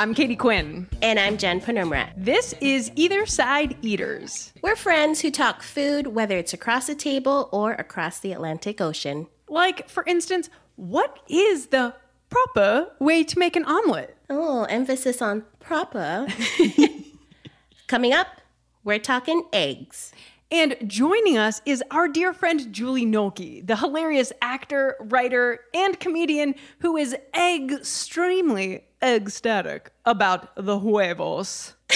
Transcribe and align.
I'm 0.00 0.14
Katie 0.14 0.34
Quinn. 0.34 0.88
And 1.02 1.20
I'm 1.20 1.36
Jen 1.36 1.60
Panumrat. 1.60 2.12
This 2.16 2.54
is 2.62 2.90
Either 2.96 3.26
Side 3.26 3.76
Eaters. 3.82 4.50
We're 4.62 4.74
friends 4.74 5.20
who 5.20 5.30
talk 5.30 5.62
food, 5.62 6.06
whether 6.06 6.38
it's 6.38 6.54
across 6.54 6.88
a 6.88 6.94
table 6.94 7.50
or 7.52 7.72
across 7.72 8.18
the 8.18 8.32
Atlantic 8.32 8.80
Ocean. 8.80 9.26
Like, 9.46 9.90
for 9.90 10.02
instance, 10.06 10.48
what 10.76 11.18
is 11.28 11.66
the 11.66 11.94
proper 12.30 12.92
way 12.98 13.24
to 13.24 13.38
make 13.38 13.56
an 13.56 13.66
omelet? 13.66 14.16
Oh, 14.30 14.64
emphasis 14.70 15.20
on 15.20 15.44
proper. 15.58 16.26
Coming 17.86 18.14
up, 18.14 18.40
we're 18.82 19.00
talking 19.00 19.42
eggs. 19.52 20.12
And 20.52 20.76
joining 20.86 21.38
us 21.38 21.62
is 21.64 21.82
our 21.92 22.08
dear 22.08 22.32
friend 22.32 22.72
Julie 22.72 23.06
Nolke, 23.06 23.64
the 23.64 23.76
hilarious 23.76 24.32
actor, 24.42 24.96
writer, 24.98 25.60
and 25.72 25.98
comedian 26.00 26.56
who 26.80 26.96
is 26.96 27.16
extremely 27.36 28.84
ecstatic 29.00 29.92
about 30.04 30.52
the 30.56 30.78
huevos. 30.80 31.74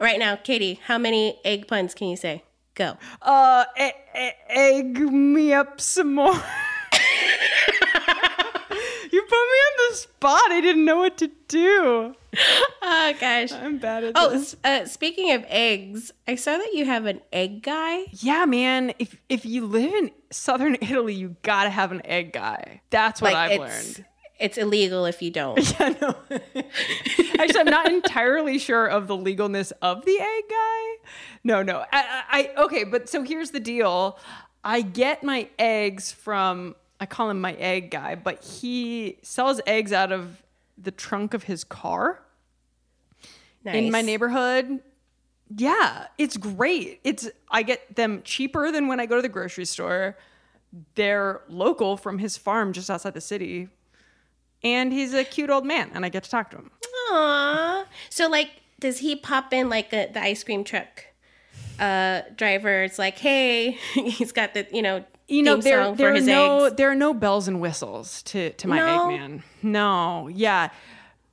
Right 0.00 0.20
now, 0.20 0.36
Katie, 0.36 0.78
how 0.84 0.96
many 0.96 1.40
egg 1.44 1.66
puns 1.66 1.92
can 1.92 2.06
you 2.06 2.16
say? 2.16 2.44
Go. 2.76 2.96
Uh, 3.20 3.64
e- 3.76 3.90
e- 4.16 4.30
egg 4.48 4.96
me 4.96 5.52
up 5.52 5.80
some 5.80 6.14
more. 6.14 6.40
you 9.12 9.22
put 9.22 9.30
me 9.30 9.36
on 9.36 9.90
the 9.90 9.96
spot. 9.96 10.50
I 10.50 10.60
didn't 10.60 10.84
know 10.84 10.96
what 10.98 11.16
to 11.18 11.30
do. 11.48 12.14
Oh, 12.82 13.14
gosh. 13.20 13.52
I'm 13.52 13.78
bad 13.78 14.04
at 14.04 14.12
Oh, 14.14 14.30
this. 14.30 14.54
Oh, 14.64 14.68
uh, 14.68 14.86
speaking 14.86 15.32
of 15.32 15.44
eggs, 15.48 16.12
I 16.26 16.34
saw 16.34 16.56
that 16.58 16.72
you 16.74 16.84
have 16.84 17.06
an 17.06 17.20
egg 17.32 17.62
guy. 17.62 18.04
Yeah, 18.12 18.44
man. 18.44 18.92
If 18.98 19.16
if 19.28 19.44
you 19.46 19.66
live 19.66 19.92
in 19.94 20.10
southern 20.30 20.74
Italy, 20.80 21.14
you 21.14 21.36
gotta 21.42 21.70
have 21.70 21.92
an 21.92 22.02
egg 22.04 22.32
guy. 22.32 22.80
That's 22.90 23.20
what 23.22 23.34
I've 23.34 23.52
it's, 23.52 23.60
learned. 23.60 24.06
It's 24.38 24.58
illegal 24.58 25.04
if 25.06 25.20
you 25.22 25.30
don't. 25.30 25.58
Yeah, 25.80 25.94
no. 26.00 26.14
Actually, 27.38 27.60
I'm 27.60 27.66
not 27.66 27.90
entirely 27.90 28.58
sure 28.58 28.86
of 28.86 29.06
the 29.06 29.16
legalness 29.16 29.72
of 29.82 30.04
the 30.04 30.20
egg 30.20 30.44
guy. 30.48 31.08
No, 31.44 31.62
no. 31.62 31.84
I, 31.92 32.22
I 32.30 32.62
okay, 32.64 32.84
but 32.84 33.08
so 33.08 33.22
here's 33.22 33.50
the 33.52 33.60
deal. 33.60 34.18
I 34.64 34.82
get 34.82 35.22
my 35.24 35.48
eggs 35.58 36.12
from 36.12 36.74
I 37.00 37.06
call 37.06 37.30
him 37.30 37.40
my 37.40 37.54
egg 37.54 37.90
guy, 37.90 38.14
but 38.14 38.42
he 38.42 39.18
sells 39.22 39.60
eggs 39.66 39.92
out 39.92 40.12
of 40.12 40.42
the 40.76 40.90
trunk 40.90 41.34
of 41.34 41.44
his 41.44 41.64
car 41.64 42.20
in 43.64 43.90
my 43.90 44.02
neighborhood. 44.02 44.80
Yeah, 45.54 46.06
it's 46.18 46.36
great. 46.36 47.00
It's 47.04 47.28
I 47.50 47.62
get 47.62 47.96
them 47.96 48.22
cheaper 48.22 48.70
than 48.70 48.86
when 48.86 49.00
I 49.00 49.06
go 49.06 49.16
to 49.16 49.22
the 49.22 49.28
grocery 49.28 49.64
store. 49.64 50.16
They're 50.94 51.40
local 51.48 51.96
from 51.96 52.18
his 52.18 52.36
farm 52.36 52.72
just 52.72 52.90
outside 52.90 53.14
the 53.14 53.20
city. 53.20 53.68
And 54.62 54.92
he's 54.92 55.14
a 55.14 55.24
cute 55.24 55.50
old 55.50 55.64
man 55.64 55.90
and 55.94 56.04
I 56.04 56.08
get 56.08 56.24
to 56.24 56.30
talk 56.30 56.50
to 56.50 56.58
him. 56.58 56.70
Aww. 57.10 57.84
So, 58.10 58.28
like, 58.28 58.62
does 58.80 58.98
he 58.98 59.16
pop 59.16 59.52
in 59.52 59.68
like 59.68 59.92
a, 59.92 60.10
the 60.12 60.20
ice 60.20 60.42
cream 60.44 60.64
truck 60.64 61.06
uh, 61.78 62.22
driver? 62.36 62.82
It's 62.82 62.98
like, 62.98 63.18
hey, 63.18 63.70
he's 63.94 64.32
got 64.32 64.54
the, 64.54 64.66
you 64.72 64.82
know, 64.82 65.04
You 65.28 65.42
know, 65.42 65.56
there 65.56 65.84
song 65.84 65.96
there 65.96 66.14
are 66.14 66.20
no 66.20 66.64
eggs. 66.64 66.76
there 66.76 66.90
are 66.90 66.94
no 66.94 67.12
bells 67.12 67.48
and 67.48 67.60
whistles 67.60 68.22
to 68.24 68.50
to 68.50 68.68
my 68.68 68.78
No? 68.78 69.08
Eggman. 69.08 69.42
No, 69.62 70.28
yeah. 70.28 70.70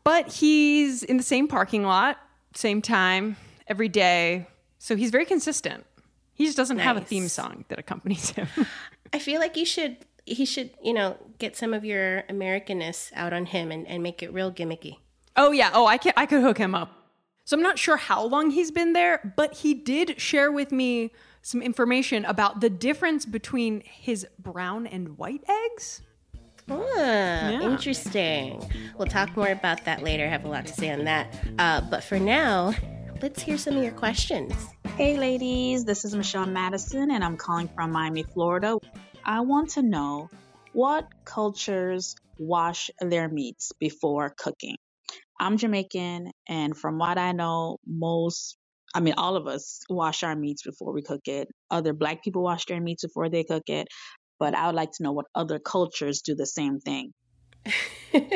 But 0.03 0.27
he's 0.27 1.01
in 1.01 1.17
the 1.17 1.23
same 1.23 1.47
parking 1.47 1.83
lot, 1.83 2.19
same 2.53 2.81
time, 2.81 3.37
every 3.67 3.89
day. 3.89 4.47
So 4.77 4.95
he's 4.95 5.09
very 5.09 5.25
consistent. 5.25 5.85
He 6.33 6.45
just 6.45 6.57
doesn't 6.57 6.79
have 6.79 6.97
a 6.97 7.01
theme 7.01 7.27
song 7.29 7.65
that 7.69 7.79
accompanies 7.79 8.31
him. 8.31 8.47
I 9.13 9.19
feel 9.19 9.39
like 9.39 9.55
you 9.55 9.65
should, 9.65 9.97
he 10.25 10.45
should, 10.45 10.71
you 10.83 10.93
know, 10.93 11.17
get 11.39 11.55
some 11.55 11.73
of 11.73 11.85
your 11.85 12.23
Americanness 12.23 13.11
out 13.15 13.31
on 13.31 13.45
him 13.45 13.71
and, 13.71 13.87
and 13.87 14.03
make 14.03 14.21
it 14.21 14.33
real 14.33 14.51
gimmicky. 14.51 14.97
Oh 15.37 15.51
yeah. 15.51 15.71
Oh, 15.73 15.85
I 15.85 15.97
can 15.97 16.13
I 16.17 16.25
could 16.25 16.41
hook 16.41 16.57
him 16.57 16.75
up. 16.75 16.91
So 17.45 17.55
I'm 17.55 17.63
not 17.63 17.77
sure 17.79 17.97
how 17.97 18.25
long 18.25 18.51
he's 18.51 18.71
been 18.71 18.93
there, 18.93 19.33
but 19.37 19.55
he 19.55 19.73
did 19.73 20.19
share 20.19 20.51
with 20.51 20.71
me 20.71 21.11
some 21.45 21.61
information 21.61 22.25
about 22.25 22.59
the 22.59 22.71
difference 22.71 23.23
between 23.23 23.83
his 23.85 24.25
brown 24.39 24.87
and 24.87 25.15
white 25.15 25.43
eggs. 25.47 26.01
Ah, 26.67 27.51
interesting. 27.61 28.67
We'll 28.97 29.07
talk 29.07 29.37
more 29.37 29.49
about 29.49 29.85
that 29.85 30.01
later. 30.01 30.25
I 30.25 30.29
have 30.29 30.43
a 30.43 30.47
lot 30.47 30.65
to 30.65 30.73
say 30.73 30.89
on 30.89 31.03
that. 31.03 31.27
Uh, 31.59 31.81
but 31.81 32.03
for 32.03 32.17
now, 32.17 32.73
let's 33.21 33.43
hear 33.43 33.59
some 33.59 33.77
of 33.77 33.83
your 33.83 33.91
questions. 33.91 34.55
Hey, 34.97 35.17
ladies, 35.17 35.85
this 35.85 36.03
is 36.03 36.15
Michelle 36.15 36.47
Madison, 36.47 37.11
and 37.11 37.23
I'm 37.23 37.37
calling 37.37 37.67
from 37.67 37.91
Miami, 37.91 38.23
Florida. 38.23 38.79
I 39.23 39.41
want 39.41 39.69
to 39.71 39.83
know 39.83 40.31
what 40.73 41.07
cultures 41.25 42.15
wash 42.39 42.89
their 42.99 43.29
meats 43.29 43.71
before 43.79 44.33
cooking. 44.35 44.77
I'm 45.39 45.57
Jamaican, 45.57 46.31
and 46.47 46.75
from 46.75 46.97
what 46.97 47.19
I 47.19 47.33
know, 47.33 47.77
most, 47.85 48.57
I 48.95 49.01
mean, 49.01 49.15
all 49.17 49.35
of 49.35 49.45
us 49.45 49.81
wash 49.89 50.23
our 50.23 50.37
meats 50.37 50.63
before 50.63 50.93
we 50.93 51.01
cook 51.01 51.27
it. 51.27 51.49
Other 51.69 51.91
black 51.91 52.23
people 52.23 52.41
wash 52.41 52.65
their 52.65 52.79
meats 52.79 53.03
before 53.03 53.29
they 53.29 53.43
cook 53.43 53.63
it, 53.67 53.89
but 54.39 54.55
I 54.55 54.67
would 54.67 54.75
like 54.75 54.91
to 54.93 55.03
know 55.03 55.11
what 55.11 55.25
other 55.35 55.59
cultures 55.59 56.21
do 56.21 56.33
the 56.33 56.45
same 56.45 56.79
thing. 56.79 57.11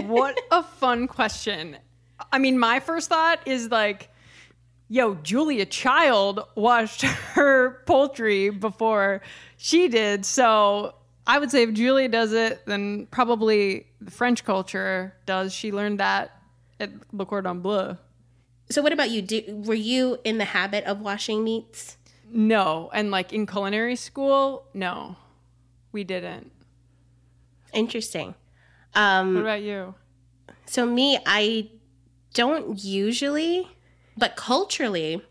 what 0.06 0.38
a 0.52 0.62
fun 0.62 1.08
question. 1.08 1.78
I 2.34 2.40
mean, 2.40 2.60
my 2.60 2.82
first 2.82 3.08
thought 3.08 3.40
is 3.48 3.72
like, 3.72 4.10
yo, 4.90 5.16
Julia 5.16 5.66
Child 5.66 6.42
washed 6.56 7.02
her 7.34 7.82
poultry 7.86 8.50
before 8.50 9.22
she 9.56 9.88
did. 9.88 10.26
So 10.26 10.94
I 11.26 11.40
would 11.40 11.52
say 11.52 11.64
if 11.64 11.74
Julia 11.74 12.10
does 12.10 12.34
it, 12.34 12.66
then 12.66 13.08
probably 13.12 13.88
the 14.02 14.12
French 14.12 14.44
culture 14.44 15.16
does. 15.26 15.54
She 15.54 15.72
learned 15.72 16.02
that 16.02 16.32
at 16.82 16.92
Le 17.14 17.26
Cordon 17.26 17.62
Bleu. 17.62 17.98
So, 18.72 18.82
what 18.82 18.94
about 18.94 19.10
you? 19.10 19.22
Do, 19.22 19.42
were 19.66 19.74
you 19.74 20.20
in 20.24 20.38
the 20.38 20.46
habit 20.46 20.84
of 20.86 21.02
washing 21.02 21.44
meats? 21.44 21.98
No. 22.32 22.90
And 22.94 23.10
like 23.10 23.34
in 23.34 23.48
culinary 23.48 23.96
school, 23.96 24.66
no, 24.74 25.16
we 25.92 26.04
didn't. 26.04 26.52
Interesting. 27.74 28.36
Um, 28.94 29.36
What 29.36 29.42
about 29.42 29.62
you? 29.62 29.96
So 30.66 30.86
me, 30.86 31.18
I 31.26 31.70
don't 32.34 32.84
usually, 32.84 33.68
but 34.16 34.36
culturally, 34.36 35.24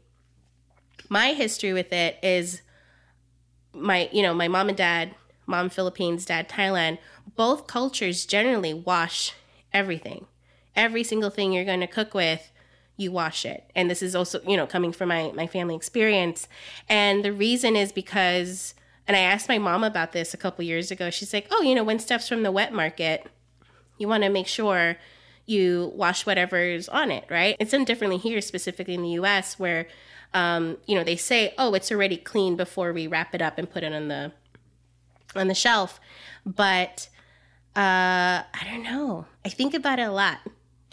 my 1.09 1.29
history 1.29 1.73
with 1.73 1.93
it 1.93 2.19
is 2.23 2.63
my, 3.73 4.09
you 4.13 4.23
know, 4.23 4.35
my 4.35 4.49
mom 4.49 4.69
and 4.69 4.77
dad, 4.77 5.15
mom 5.47 5.69
Philippines, 5.69 6.25
dad 6.25 6.49
Thailand, 6.49 6.99
both 7.37 7.69
cultures 7.69 8.27
generally 8.27 8.75
wash 8.75 9.35
everything. 9.73 10.27
Every 10.75 11.05
single 11.05 11.31
thing 11.31 11.53
you're 11.53 11.65
going 11.65 11.81
to 11.81 11.87
cook 11.87 12.15
with, 12.15 12.51
you 12.99 13.11
wash 13.11 13.47
it. 13.47 13.71
And 13.75 13.91
this 13.91 14.03
is 14.03 14.15
also, 14.15 14.43
you 14.47 14.57
know, 14.57 14.67
coming 14.67 14.93
from 14.93 15.09
my 15.09 15.33
my 15.35 15.47
family 15.47 15.75
experience. 15.75 16.49
And 16.89 17.25
the 17.25 17.33
reason 17.33 17.77
is 17.77 17.93
because 17.93 18.75
and 19.07 19.17
I 19.17 19.21
asked 19.21 19.49
my 19.49 19.57
mom 19.57 19.85
about 19.85 20.13
this 20.13 20.35
a 20.35 20.37
couple 20.37 20.63
years 20.65 20.91
ago. 20.91 21.09
She's 21.09 21.33
like, 21.33 21.47
"Oh, 21.51 21.63
you 21.63 21.75
know, 21.75 21.85
when 21.85 21.99
stuff's 21.99 22.29
from 22.29 22.43
the 22.43 22.53
wet 22.53 22.75
market, 22.75 23.27
you 23.97 24.07
want 24.07 24.25
to 24.25 24.29
make 24.29 24.47
sure 24.47 24.99
you 25.47 25.93
wash 25.95 26.27
whatever's 26.27 26.91
on 26.91 27.11
it, 27.11 27.25
right? 27.31 27.57
It's 27.59 27.71
done 27.71 27.85
differently 27.85 28.19
here, 28.19 28.43
specifically 28.43 28.93
in 28.93 29.03
the 29.03 29.11
US, 29.21 29.59
where, 29.59 29.89
um, 30.35 30.77
you 30.87 30.95
know, 30.95 31.03
they 31.03 31.17
say, 31.17 31.55
oh, 31.57 31.73
it's 31.73 31.91
already 31.91 32.19
clean 32.19 32.55
before 32.55 32.93
we 32.93 33.07
wrap 33.07 33.35
it 33.35 33.41
up 33.41 33.57
and 33.57 33.71
put 33.71 33.83
it 33.83 33.95
on 33.95 34.09
the 34.09 34.33
on 35.35 35.49
the 35.49 35.55
shelf. 35.55 36.01
But 36.45 37.09
uh, 37.75 38.43
I 38.43 38.65
don't 38.65 38.83
know. 38.83 39.27
I 39.45 39.49
think 39.49 39.73
about 39.73 39.99
it 39.99 40.03
a 40.03 40.13
lot. 40.13 40.41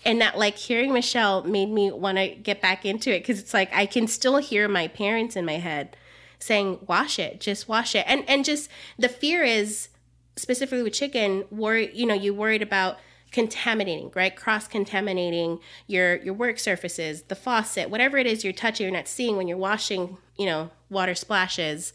And 0.06 0.22
that 0.22 0.38
like 0.38 0.58
hearing 0.58 0.94
Michelle 0.94 1.44
made 1.44 1.70
me 1.70 1.92
want 1.92 2.18
to 2.18 2.30
get 2.30 2.62
back 2.62 2.86
into 2.86 3.14
it 3.14 3.20
because 3.20 3.40
it's 3.40 3.54
like 3.54 3.70
I 3.74 3.86
can 3.86 4.08
still 4.08 4.38
hear 4.38 4.68
my 4.68 4.88
parents 4.88 5.36
in 5.36 5.46
my 5.46 5.58
head 5.58 5.98
saying, 6.40 6.80
"Wash 6.88 7.18
it, 7.18 7.42
just 7.42 7.68
wash 7.68 7.96
it," 7.96 8.06
and 8.08 8.24
and 8.30 8.46
just 8.46 8.70
the 8.98 9.10
fear 9.10 9.44
is 9.44 9.90
specifically 10.36 10.84
with 10.84 10.94
chicken, 10.94 11.46
worry 11.50 11.92
you 11.94 12.06
know 12.06 12.14
you 12.14 12.34
worried 12.34 12.62
about 12.62 13.00
contaminating, 13.32 14.12
right? 14.16 14.36
Cross 14.36 14.68
contaminating 14.68 15.60
your 15.88 16.18
your 16.18 16.34
work 16.34 16.60
surfaces, 16.60 17.24
the 17.24 17.36
faucet, 17.36 17.90
whatever 17.90 18.18
it 18.18 18.28
is 18.28 18.44
you're 18.44 18.54
touching, 18.54 18.86
you're 18.86 18.96
not 18.96 19.08
seeing 19.08 19.36
when 19.36 19.48
you're 19.48 19.58
washing, 19.58 20.18
you 20.38 20.46
know, 20.46 20.70
water 20.90 21.16
splashes. 21.16 21.94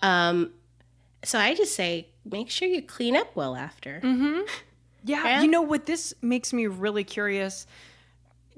Um, 0.00 0.52
so 1.24 1.38
I 1.38 1.54
just 1.54 1.74
say 1.74 2.08
make 2.24 2.50
sure 2.50 2.68
you 2.68 2.82
clean 2.82 3.16
up 3.16 3.34
well 3.34 3.56
after. 3.56 4.00
Yeah, 5.08 5.24
Yeah. 5.24 5.42
you 5.42 5.48
know 5.48 5.62
what 5.62 5.86
this 5.86 6.14
makes 6.22 6.52
me 6.52 6.66
really 6.66 7.04
curious 7.04 7.66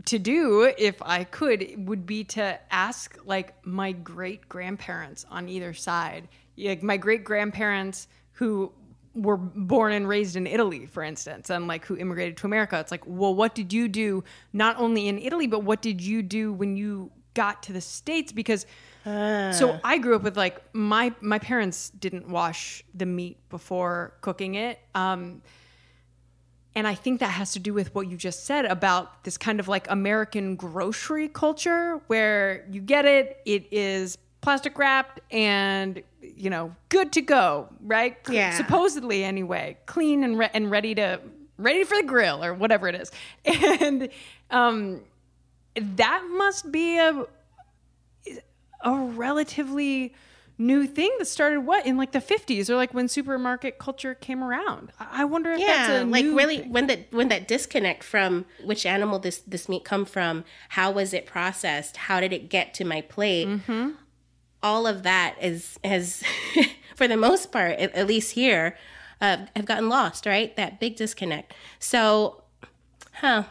to 0.06 0.19
do 0.19 0.73
if 0.79 1.00
I 1.02 1.25
could 1.25 1.87
would 1.88 2.06
be 2.06 2.25
to 2.25 2.58
ask 2.70 3.19
like 3.25 3.55
my 3.67 3.93
great 3.93 4.49
grandparents 4.49 5.26
on 5.31 5.49
either 5.49 5.75
side. 5.75 6.29
Like 6.56 6.82
my 6.82 6.97
great 6.97 7.25
grandparents 7.25 8.08
who 8.32 8.73
were 9.14 9.37
born 9.37 9.93
and 9.93 10.08
raised 10.08 10.37
in 10.37 10.47
Italy, 10.47 10.87
for 10.87 11.02
instance, 11.02 11.50
and 11.50 11.67
like 11.67 11.85
who 11.85 11.97
immigrated 11.97 12.37
to 12.38 12.47
America. 12.47 12.79
It's 12.79 12.91
like, 12.91 13.02
well, 13.06 13.35
what 13.35 13.55
did 13.55 13.73
you 13.73 13.88
do 13.88 14.25
not 14.52 14.79
only 14.79 15.08
in 15.08 15.19
Italy, 15.19 15.47
but 15.47 15.64
what 15.64 15.82
did 15.82 16.00
you 16.00 16.23
do 16.23 16.52
when 16.52 16.76
you 16.76 17.11
got 17.35 17.62
to 17.64 17.73
the 17.73 17.81
States? 17.81 18.32
Because 18.32 18.67
so 19.05 19.81
I 19.82 19.99
grew 19.99 20.14
up 20.17 20.23
with 20.23 20.37
like 20.37 20.62
my 20.75 21.12
my 21.20 21.38
parents 21.38 21.91
didn't 21.91 22.29
wash 22.29 22.85
the 22.94 23.06
meat 23.06 23.38
before 23.49 24.14
cooking 24.20 24.55
it. 24.55 24.79
Um, 24.94 25.43
and 26.75 26.87
I 26.87 26.94
think 26.94 27.20
that 27.20 27.31
has 27.31 27.52
to 27.52 27.58
do 27.58 27.75
with 27.75 27.94
what 27.94 28.08
you 28.08 28.17
just 28.17 28.44
said 28.44 28.64
about 28.64 29.25
this 29.25 29.37
kind 29.37 29.58
of 29.58 29.69
like 29.69 29.90
American 29.90 30.55
grocery 30.55 31.28
culture 31.28 32.00
where 32.06 32.64
you 32.70 32.81
get 32.81 33.05
it, 33.05 33.40
it 33.44 33.67
is 33.72 34.17
plastic 34.40 34.78
wrapped 34.78 35.20
and 35.31 36.02
you 36.22 36.49
know 36.49 36.75
good 36.88 37.12
to 37.12 37.22
go, 37.22 37.69
right? 37.82 38.17
Yeah. 38.31 38.56
Supposedly 38.56 39.25
anyway, 39.25 39.76
clean 39.87 40.22
and 40.25 40.38
re- 40.38 40.50
and 40.55 40.70
ready 40.70 40.94
to 40.94 41.20
ready 41.58 41.84
for 41.84 41.96
the 41.96 42.05
grill 42.05 42.44
or 42.44 42.55
whatever 42.55 42.88
it 42.88 42.94
is. 42.94 43.11
And 43.44 44.08
um 44.50 45.00
that 45.75 46.25
must 46.31 46.70
be 46.70 46.99
a 46.99 47.25
a 48.82 48.94
relatively 48.94 50.14
new 50.60 50.86
thing 50.86 51.10
that 51.18 51.24
started 51.24 51.60
what 51.60 51.86
in 51.86 51.96
like 51.96 52.12
the 52.12 52.20
50s 52.20 52.68
or 52.68 52.76
like 52.76 52.92
when 52.92 53.08
supermarket 53.08 53.78
culture 53.78 54.14
came 54.14 54.44
around. 54.44 54.92
I 55.00 55.24
wonder 55.24 55.50
if 55.52 55.58
that's 55.66 55.88
Yeah, 55.88 56.02
a 56.02 56.04
like 56.04 56.24
really 56.26 56.58
thing. 56.58 56.70
when 56.72 56.86
that 56.88 57.06
when 57.12 57.28
that 57.28 57.48
disconnect 57.48 58.04
from 58.04 58.44
which 58.62 58.84
animal 58.86 59.18
this 59.18 59.38
this 59.38 59.68
meat 59.68 59.84
come 59.84 60.04
from, 60.04 60.44
how 60.70 60.90
was 60.90 61.14
it 61.14 61.24
processed, 61.26 61.96
how 61.96 62.20
did 62.20 62.32
it 62.32 62.50
get 62.50 62.74
to 62.74 62.84
my 62.84 63.00
plate? 63.00 63.48
Mm-hmm. 63.48 63.90
All 64.62 64.86
of 64.86 65.02
that 65.04 65.36
is 65.40 65.78
has, 65.82 66.22
for 66.94 67.08
the 67.08 67.16
most 67.16 67.50
part, 67.50 67.72
at, 67.78 67.94
at 67.94 68.06
least 68.06 68.32
here, 68.32 68.76
uh, 69.22 69.46
have 69.56 69.64
gotten 69.64 69.88
lost. 69.88 70.26
Right, 70.26 70.54
that 70.56 70.78
big 70.78 70.96
disconnect. 70.96 71.54
So, 71.78 72.42
huh, 73.14 73.44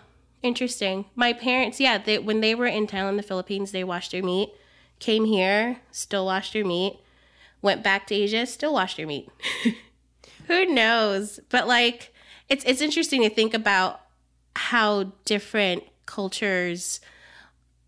interesting. 0.43 1.05
My 1.15 1.33
parents, 1.33 1.79
yeah, 1.79 1.97
they 1.97 2.19
when 2.19 2.41
they 2.41 2.53
were 2.53 2.67
in 2.67 2.85
Thailand, 2.85 3.17
the 3.17 3.23
Philippines, 3.23 3.71
they 3.71 3.83
washed 3.83 4.11
their 4.11 4.21
meat. 4.23 4.49
Came 4.99 5.25
here, 5.25 5.79
still 5.91 6.25
washed 6.25 6.53
your 6.55 6.65
meat. 6.65 6.99
Went 7.61 7.83
back 7.83 8.07
to 8.07 8.15
Asia, 8.15 8.45
still 8.45 8.73
washed 8.73 8.97
your 8.97 9.07
meat. 9.07 9.29
who 10.47 10.65
knows? 10.65 11.39
But 11.49 11.67
like 11.67 12.13
it's 12.47 12.63
it's 12.65 12.81
interesting 12.81 13.21
to 13.21 13.29
think 13.29 13.53
about 13.53 14.01
how 14.55 15.13
different 15.25 15.83
cultures 16.05 16.99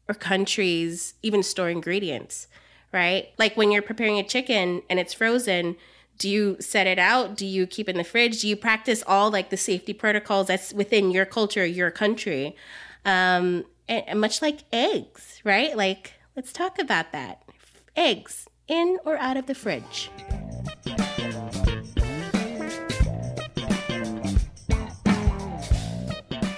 or 0.08 0.14
countries 0.14 1.16
even 1.22 1.44
store 1.44 1.70
ingredients 1.70 2.48
right? 2.92 3.30
Like 3.38 3.56
when 3.56 3.72
you're 3.72 3.82
preparing 3.82 4.20
a 4.20 4.24
chicken 4.24 4.82
and 4.90 5.00
it's 5.00 5.14
frozen 5.14 5.76
do 6.18 6.30
you 6.30 6.56
set 6.60 6.86
it 6.86 7.00
out? 7.00 7.36
Do 7.36 7.48
you 7.48 7.66
keep 7.66 7.90
in 7.90 7.98
the 7.98 8.04
fridge? 8.04 8.42
Do 8.42 8.48
you 8.48 8.56
practice 8.56 9.04
all 9.08 9.32
like 9.32 9.50
the 9.50 9.58
safety 9.58 9.92
protocols 9.92 10.48
that's 10.48 10.72
within 10.72 11.10
your 11.10 11.26
culture 11.26 11.66
your 11.66 11.90
country? 11.90 12.56
Um 13.06 13.66
and 13.88 14.22
much 14.22 14.42
like 14.42 14.60
eggs 14.72 15.42
right? 15.44 15.76
Like 15.76 16.14
let's 16.36 16.52
talk 16.54 16.80
about 16.80 17.12
that 17.12 17.44
eggs 17.96 18.48
in 18.68 18.98
or 19.06 19.18
out 19.18 19.38
of 19.38 19.46
the 19.48 19.56
fridge 19.56 20.10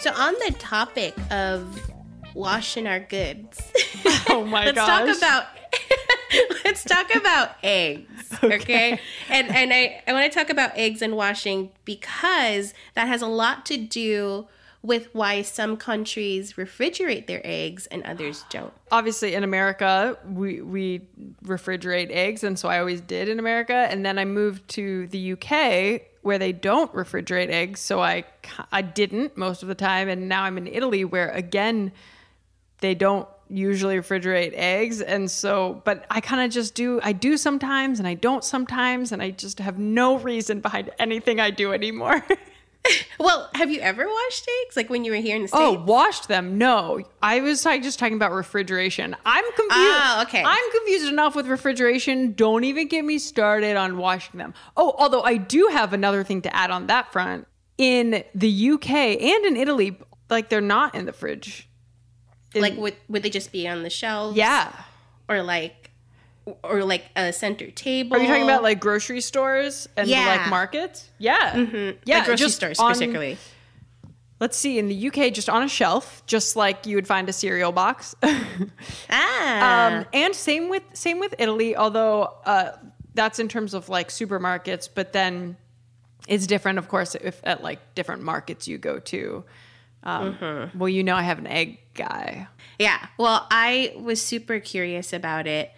So 0.03 0.11
on 0.11 0.33
the 0.45 0.53
topic 0.59 1.15
of 1.31 1.79
washing 2.33 2.87
our 2.87 2.99
goods, 2.99 3.71
Oh 4.29 4.43
my 4.45 4.65
let's 4.65 4.75
gosh. 4.75 4.87
talk 5.07 5.17
about 5.17 5.45
let's 6.65 6.83
talk 6.83 7.15
about 7.15 7.51
eggs, 7.63 8.33
okay? 8.43 8.99
And 9.29 9.47
and 9.49 9.71
I 9.73 10.03
I 10.05 10.11
want 10.11 10.29
to 10.29 10.37
talk 10.37 10.49
about 10.49 10.71
eggs 10.75 11.01
and 11.01 11.15
washing 11.15 11.71
because 11.85 12.73
that 12.95 13.07
has 13.07 13.21
a 13.21 13.27
lot 13.27 13.65
to 13.67 13.77
do 13.77 14.47
with 14.83 15.07
why 15.13 15.41
some 15.41 15.77
countries 15.77 16.53
refrigerate 16.53 17.25
their 17.25 17.41
eggs 17.45 17.87
and 17.87 18.03
others 18.03 18.43
don't. 18.49 18.73
obviously 18.91 19.33
in 19.33 19.43
America 19.43 20.17
we 20.29 20.61
we 20.61 21.01
refrigerate 21.45 22.11
eggs 22.11 22.43
and 22.43 22.59
so 22.59 22.67
I 22.69 22.79
always 22.79 23.01
did 23.01 23.29
in 23.29 23.39
America 23.39 23.87
and 23.89 24.05
then 24.05 24.19
I 24.19 24.25
moved 24.25 24.67
to 24.71 25.07
the 25.07 25.33
UK 25.33 26.01
where 26.21 26.37
they 26.37 26.51
don't 26.51 26.93
refrigerate 26.93 27.49
eggs 27.49 27.79
so 27.79 28.01
I 28.01 28.25
I 28.71 28.81
didn't 28.81 29.37
most 29.37 29.63
of 29.63 29.69
the 29.69 29.75
time 29.75 30.09
and 30.09 30.27
now 30.27 30.43
I'm 30.43 30.57
in 30.57 30.67
Italy 30.67 31.05
where 31.05 31.29
again 31.29 31.91
they 32.81 32.93
don't 32.93 33.27
usually 33.49 33.95
refrigerate 33.95 34.51
eggs 34.53 34.99
and 34.99 35.31
so 35.31 35.81
but 35.85 36.05
I 36.09 36.19
kind 36.19 36.43
of 36.43 36.51
just 36.51 36.75
do 36.75 36.99
I 37.03 37.13
do 37.13 37.37
sometimes 37.37 37.99
and 37.99 38.07
I 38.07 38.15
don't 38.15 38.43
sometimes 38.43 39.11
and 39.13 39.21
I 39.21 39.31
just 39.31 39.59
have 39.59 39.79
no 39.79 40.17
reason 40.17 40.59
behind 40.59 40.91
anything 40.99 41.39
I 41.39 41.51
do 41.51 41.71
anymore. 41.71 42.25
Well, 43.19 43.49
have 43.53 43.71
you 43.71 43.79
ever 43.79 44.05
washed 44.05 44.49
eggs 44.65 44.75
like 44.75 44.89
when 44.89 45.05
you 45.05 45.11
were 45.11 45.17
here 45.17 45.35
in 45.35 45.43
the 45.43 45.49
oh, 45.53 45.71
states? 45.71 45.81
Oh, 45.81 45.83
washed 45.85 46.27
them? 46.27 46.57
No, 46.57 47.01
I 47.21 47.39
was 47.39 47.63
just 47.63 47.99
talking 47.99 48.15
about 48.15 48.33
refrigeration. 48.33 49.15
I'm 49.25 49.43
confused. 49.45 49.71
Oh, 49.71 50.23
okay. 50.23 50.43
I'm 50.45 50.71
confused 50.71 51.07
enough 51.07 51.35
with 51.35 51.47
refrigeration. 51.47 52.33
Don't 52.33 52.65
even 52.65 52.87
get 52.87 53.05
me 53.05 53.19
started 53.19 53.77
on 53.77 53.97
washing 53.97 54.39
them. 54.39 54.53
Oh, 54.75 54.93
although 54.97 55.21
I 55.21 55.37
do 55.37 55.69
have 55.71 55.93
another 55.93 56.23
thing 56.23 56.41
to 56.41 56.53
add 56.53 56.71
on 56.71 56.87
that 56.87 57.13
front. 57.13 57.47
In 57.77 58.23
the 58.35 58.71
UK 58.71 58.89
and 58.91 59.45
in 59.45 59.55
Italy, 59.55 59.97
like 60.29 60.49
they're 60.49 60.61
not 60.61 60.93
in 60.93 61.05
the 61.05 61.13
fridge. 61.13 61.69
In- 62.53 62.61
like 62.61 62.75
would 62.75 62.95
would 63.07 63.23
they 63.23 63.29
just 63.29 63.51
be 63.51 63.67
on 63.67 63.83
the 63.83 63.89
shelves? 63.89 64.37
yeah. 64.37 64.71
or 65.29 65.41
like 65.41 65.91
or 66.63 66.83
like 66.83 67.05
a 67.15 67.31
center 67.33 67.71
table. 67.71 68.15
Are 68.17 68.19
you 68.19 68.27
talking 68.27 68.43
about 68.43 68.63
like 68.63 68.79
grocery 68.79 69.21
stores 69.21 69.87
and 69.95 70.07
Yeah. 70.07 70.25
like 70.25 70.49
markets? 70.49 71.09
Yeah. 71.17 71.57
Yeah. 72.05 72.17
like 72.17 72.25
grocery 72.25 72.49
stores 72.49 72.79
on- 72.79 72.93
specifically? 72.93 73.37
let's 74.39 74.57
see. 74.57 74.77
In 74.77 74.89
the 74.89 75.07
UK, 75.07 75.31
just 75.33 75.47
on 75.49 75.63
a 75.63 75.69
shelf, 75.69 76.21
just 76.25 76.55
like 76.57 76.85
you 76.85 76.97
would 76.97 77.07
find 77.07 77.29
a 77.29 77.33
cereal 77.33 77.71
box. 77.71 78.13
Ah, 79.09 79.87
Um, 79.99 80.05
and 80.13 80.35
same 80.35 80.69
with 80.69 80.83
same 80.93 81.19
with 81.19 81.33
Italy, 81.39 81.75
although 81.75 82.33
uh, 82.45 82.71
that's 83.13 83.39
in 83.39 83.47
terms 83.47 83.73
of 83.73 83.89
like 83.89 84.09
supermarkets, 84.09 84.89
but 84.93 85.13
then 85.13 85.55
it's 86.27 86.47
different, 86.47 86.77
of 86.79 86.87
course, 86.87 87.15
if 87.15 87.39
at 87.43 87.63
like 87.63 87.79
different 87.95 88.21
markets 88.23 88.67
you 88.67 88.77
go 88.77 88.99
to. 88.99 89.43
Um, 90.03 90.33
Mm-hmm. 90.35 90.77
Well, 90.79 90.89
you 90.89 91.03
know, 91.03 91.15
I 91.15 91.21
have 91.21 91.39
an 91.39 91.47
egg 91.47 91.79
guy. 91.93 92.47
yeah. 92.79 93.07
Well, 93.17 93.47
I 93.49 93.93
was 93.97 94.21
super 94.21 94.59
curious 94.59 95.13
about 95.13 95.47
it 95.47 95.71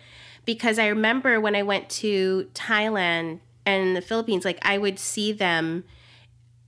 because 0.46 0.80
I 0.80 0.88
remember 0.88 1.40
when 1.42 1.56
I 1.56 1.64
went 1.64 1.90
to 2.02 2.48
Thailand 2.54 3.40
and 3.66 3.96
the 3.96 4.02
Philippines, 4.02 4.46
like 4.46 4.60
I 4.62 4.78
would 4.78 5.00
see 5.00 5.32
them 5.32 5.84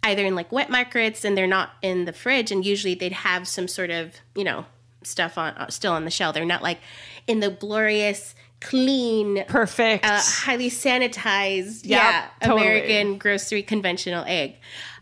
either 0.03 0.25
in 0.25 0.35
like 0.35 0.51
wet 0.51 0.69
markets 0.69 1.25
and 1.25 1.37
they're 1.37 1.47
not 1.47 1.71
in 1.81 2.05
the 2.05 2.13
fridge, 2.13 2.51
and 2.51 2.65
usually 2.65 2.95
they'd 2.95 3.11
have 3.11 3.47
some 3.47 3.67
sort 3.67 3.89
of 3.89 4.15
you 4.35 4.43
know 4.43 4.65
stuff 5.03 5.37
on 5.37 5.53
uh, 5.53 5.69
still 5.69 5.93
on 5.93 6.05
the 6.05 6.11
shelf. 6.11 6.33
They're 6.33 6.45
not 6.45 6.63
like 6.63 6.79
in 7.27 7.39
the 7.39 7.49
glorious 7.49 8.35
clean 8.59 9.43
Perfect. 9.47 10.03
uh, 10.05 10.19
highly 10.19 10.69
sanitized, 10.69 11.81
Yep, 11.83 12.01
yeah, 12.01 12.27
totally. 12.41 12.61
American 12.61 13.17
grocery 13.19 13.61
conventional 13.61 14.23
egg. 14.27 14.55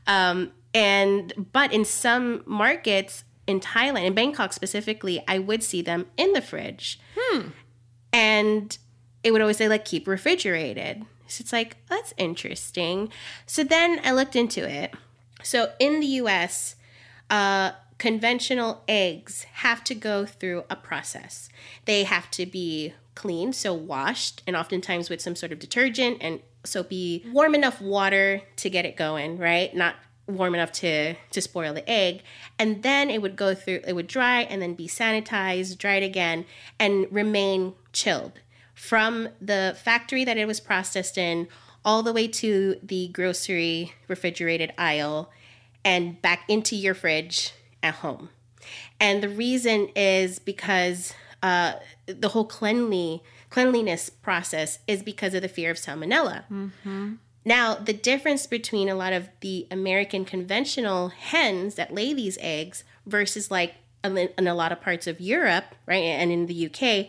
Um, 0.08 0.52
and 0.74 1.34
but 1.54 1.72
in 1.72 1.86
some 1.86 2.44
markets 2.46 3.24
in 3.48 3.60
Thailand, 3.62 4.06
in 4.06 4.14
Bangkok 4.14 4.52
specifically, 4.54 5.24
I 5.28 5.40
would 5.40 5.64
see 5.64 5.82
them 5.82 6.08
in 6.18 6.34
the 6.34 6.42
fridge, 6.42 7.00
and 8.16 8.78
it 9.24 9.32
would 9.32 9.42
always 9.42 9.58
say 9.58 9.68
like 9.68 9.84
keep 9.84 10.08
refrigerated. 10.08 11.04
So 11.28 11.42
it's 11.42 11.52
like 11.52 11.76
that's 11.88 12.14
interesting. 12.18 13.10
So 13.46 13.64
then 13.64 14.00
I 14.06 14.14
looked 14.14 14.38
into 14.38 14.68
it. 14.68 14.94
So 15.44 15.74
in 15.80 16.00
the 16.00 16.08
U.S. 16.24 16.76
Uh, 17.30 17.72
conventional 17.98 18.84
eggs 18.88 19.44
have 19.54 19.84
to 19.84 19.96
go 19.96 20.26
through 20.26 20.64
a 20.70 20.76
process. 20.76 21.50
They 21.84 22.04
have 22.04 22.32
to 22.32 22.46
be 22.46 22.94
cleaned, 23.16 23.56
so 23.56 23.74
washed, 23.74 24.44
and 24.48 24.56
oftentimes 24.56 25.10
with 25.10 25.22
some 25.22 25.36
sort 25.36 25.52
of 25.52 25.60
detergent 25.60 26.18
and 26.22 26.40
soapy, 26.64 27.26
warm 27.32 27.54
enough 27.54 27.82
water 27.82 28.42
to 28.58 28.70
get 28.70 28.86
it 28.86 28.96
going, 28.96 29.38
right? 29.38 29.76
Not 29.76 29.96
warm 30.28 30.56
enough 30.56 30.72
to 30.72 31.16
to 31.32 31.42
spoil 31.42 31.74
the 31.74 31.88
egg. 31.90 32.22
And 32.58 32.84
then 32.84 33.10
it 33.10 33.22
would 33.22 33.36
go 33.36 33.54
through 33.54 33.82
it 33.88 33.94
would 33.94 34.08
dry 34.08 34.42
and 34.42 34.62
then 34.62 34.74
be 34.74 34.88
sanitized 34.88 35.78
dried 35.78 36.04
again 36.04 36.46
and 36.80 37.08
remain 37.12 37.74
chilled. 37.94 38.34
From 38.74 39.30
the 39.40 39.78
factory 39.82 40.26
that 40.26 40.38
it 40.38 40.48
was 40.48 40.60
processed 40.60 41.18
in 41.18 41.48
all 41.86 42.02
the 42.02 42.12
way 42.12 42.28
to 42.28 42.78
the 42.82 43.08
grocery 43.10 43.94
refrigerated 44.08 44.74
aisle 44.78 45.32
and 45.86 46.22
back 46.22 46.44
into 46.50 46.76
your 46.76 46.96
fridge 46.96 47.54
at 47.84 47.96
home. 47.96 48.30
And 49.00 49.22
the 49.22 49.30
reason 49.30 49.90
is 49.96 50.40
because 50.40 51.14
uh, 51.44 51.74
the 52.08 52.30
whole 52.30 52.46
cleanly 52.46 53.22
cleanliness 53.52 54.10
process 54.10 54.80
is 54.88 55.04
because 55.04 55.34
of 55.36 55.44
the 55.44 55.48
fear 55.48 55.70
of 55.70 55.78
salmonella. 55.78 56.44
Now, 57.46 57.76
the 57.76 57.94
difference 57.94 58.48
between 58.48 58.90
a 58.90 58.96
lot 58.96 59.14
of 59.14 59.30
the 59.42 59.68
American 59.70 60.26
conventional 60.26 61.10
hens 61.10 61.76
that 61.76 61.94
lay 61.94 62.12
these 62.12 62.40
eggs 62.42 62.84
versus 63.06 63.52
like 63.52 63.76
in 64.04 64.48
a 64.48 64.56
lot 64.56 64.72
of 64.72 64.82
parts 64.82 65.08
of 65.08 65.22
Europe, 65.22 65.76
right, 65.86 66.04
and 66.04 66.32
in 66.32 66.48
the 66.48 66.66
UK, 66.66 67.08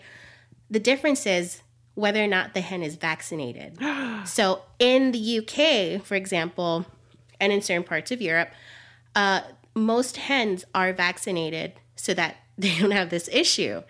the 0.71 0.79
difference 0.79 1.27
is 1.27 1.63
whether 1.95 2.23
or 2.23 2.27
not 2.27 2.53
the 2.53 2.61
hen 2.61 2.83
is 2.83 2.97
vaccinated. 2.97 3.79
so 4.25 4.63
in 4.79 5.13
the 5.13 5.39
UK, 5.39 6.05
for 6.05 6.15
example, 6.15 6.85
and 7.41 7.53
in 7.53 7.63
certain 7.63 7.85
parts 7.85 8.11
of 8.11 8.21
Europe, 8.21 8.51
uh, 9.15 9.41
most 9.75 10.19
hens 10.19 10.65
are 10.75 10.93
vaccinated 10.93 11.73
so 11.97 12.13
that 12.15 12.37
they 12.59 12.79
don't 12.79 12.91
have 12.91 13.11
this 13.11 13.29
issue. 13.33 13.83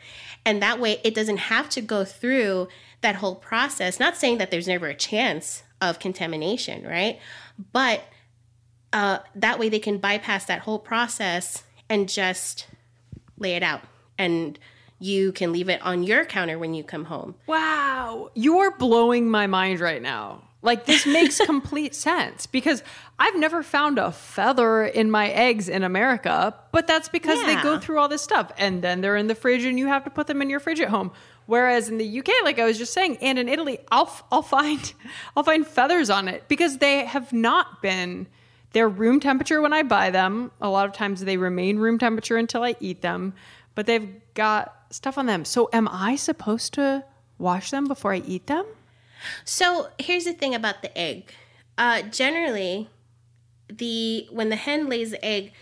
And 0.45 0.63
that 0.63 0.81
way, 0.81 1.01
it 1.03 1.15
doesn't 1.15 1.37
have 1.37 1.69
to 1.71 1.81
go 1.81 2.05
through 2.05 2.69
that 3.01 3.17
whole 3.17 3.35
process. 3.35 4.01
Not 4.01 4.17
saying 4.17 4.39
that 4.39 4.51
there's 4.51 4.69
never 4.69 4.87
a 4.87 4.95
chance 4.95 5.63
of 5.81 5.99
contamination, 5.99 6.85
right? 6.85 7.19
But 7.73 8.03
uh, 8.93 9.19
that 9.35 9.59
way, 9.59 9.69
they 9.69 9.79
can 9.79 9.99
bypass 9.99 10.47
that 10.47 10.61
whole 10.61 10.79
process 10.79 11.65
and 11.89 12.09
just 12.09 12.67
lay 13.39 13.55
it 13.55 13.63
out. 13.63 13.83
And 14.19 14.59
you 14.99 15.33
can 15.33 15.53
leave 15.53 15.69
it 15.69 15.83
on 15.83 16.03
your 16.03 16.25
counter 16.25 16.59
when 16.59 16.75
you 16.75 16.83
come 16.83 17.05
home. 17.05 17.35
Wow. 17.47 18.31
You're 18.35 18.77
blowing 18.77 19.29
my 19.29 19.47
mind 19.47 19.81
right 19.81 20.01
now. 20.01 20.43
Like, 20.63 20.87
this 20.87 21.07
makes 21.07 21.39
complete 21.45 21.95
sense 21.95 22.47
because 22.47 22.83
I've 23.19 23.37
never 23.37 23.63
found 23.63 23.99
a 23.99 24.11
feather 24.11 24.85
in 24.85 25.11
my 25.11 25.29
eggs 25.29 25.69
in 25.69 25.83
America, 25.83 26.55
but 26.73 26.87
that's 26.87 27.09
because 27.09 27.45
they 27.45 27.61
go 27.63 27.79
through 27.79 27.99
all 27.99 28.09
this 28.09 28.23
stuff 28.23 28.51
and 28.57 28.83
then 28.83 29.01
they're 29.01 29.17
in 29.17 29.27
the 29.27 29.35
fridge 29.35 29.65
and 29.65 29.79
you 29.79 29.87
have 29.87 30.05
to 30.05 30.11
put 30.11 30.27
them 30.27 30.41
in 30.41 30.49
your 30.49 30.61
fridge 30.61 30.81
at 30.81 30.89
home. 30.89 31.13
Whereas 31.47 31.89
in 31.89 31.99
the 31.99 32.19
UK, 32.19 32.29
like 32.45 32.59
I 32.59 32.65
was 32.65 32.77
just 32.77 32.93
saying, 32.93 33.19
and 33.19 33.39
in 33.39 33.49
Italy, 33.49 33.79
I'll, 33.91 34.13
I'll 34.31 34.43
find 34.43 34.93
I'll 35.37 35.45
find 35.45 35.67
feathers 35.67 36.11
on 36.11 36.29
it 36.29 36.49
because 36.49 36.79
they 36.79 37.05
have 37.05 37.33
not 37.33 37.83
been 37.83 38.27
they're 38.73 38.89
room 38.89 39.21
temperature 39.21 39.63
when 39.63 39.73
I 39.73 39.83
buy 39.83 40.11
them. 40.11 40.51
A 40.61 40.69
lot 40.69 40.87
of 40.87 40.93
times 40.93 41.25
they 41.25 41.39
remain 41.39 41.79
room 41.79 41.99
temperature 41.99 42.37
until 42.37 42.63
I 42.63 42.77
eat 42.79 43.01
them, 43.01 43.33
but 43.75 43.87
they've 43.87 44.21
got 44.35 44.75
stuff 44.91 45.17
on 45.17 45.27
them. 45.27 45.45
So 45.45 45.71
am 45.73 45.89
I 45.89 46.17
supposed 46.17 46.75
to 46.75 47.05
wash 47.39 47.71
them 47.71 47.87
before 47.87 48.13
I 48.13 48.19
eat 48.19 48.49
them? 48.49 48.67
So 49.45 49.89
here's 49.99 50.25
the 50.25 50.33
thing 50.33 50.55
about 50.55 50.83
the 50.83 50.97
egg. 50.99 51.33
Uh, 51.79 52.03
generally, 52.03 52.91
the 53.69 54.29
when 54.31 54.51
the 54.51 54.57
hen 54.57 54.89
lays 54.89 55.11
the 55.11 55.25
egg, 55.25 55.53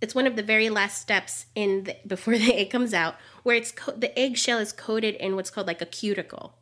it's 0.00 0.14
one 0.14 0.26
of 0.26 0.36
the 0.36 0.42
very 0.42 0.70
last 0.70 1.00
steps 1.00 1.46
in 1.54 1.84
the, 1.84 1.96
before 2.06 2.38
the 2.38 2.54
egg 2.54 2.70
comes 2.70 2.94
out, 2.94 3.16
where 3.42 3.56
it's 3.56 3.72
co- 3.72 3.92
the 3.92 4.16
eggshell 4.18 4.58
is 4.58 4.72
coated 4.72 5.14
in 5.16 5.36
what's 5.36 5.50
called 5.50 5.66
like 5.66 5.82
a 5.82 5.86
cuticle, 5.86 6.54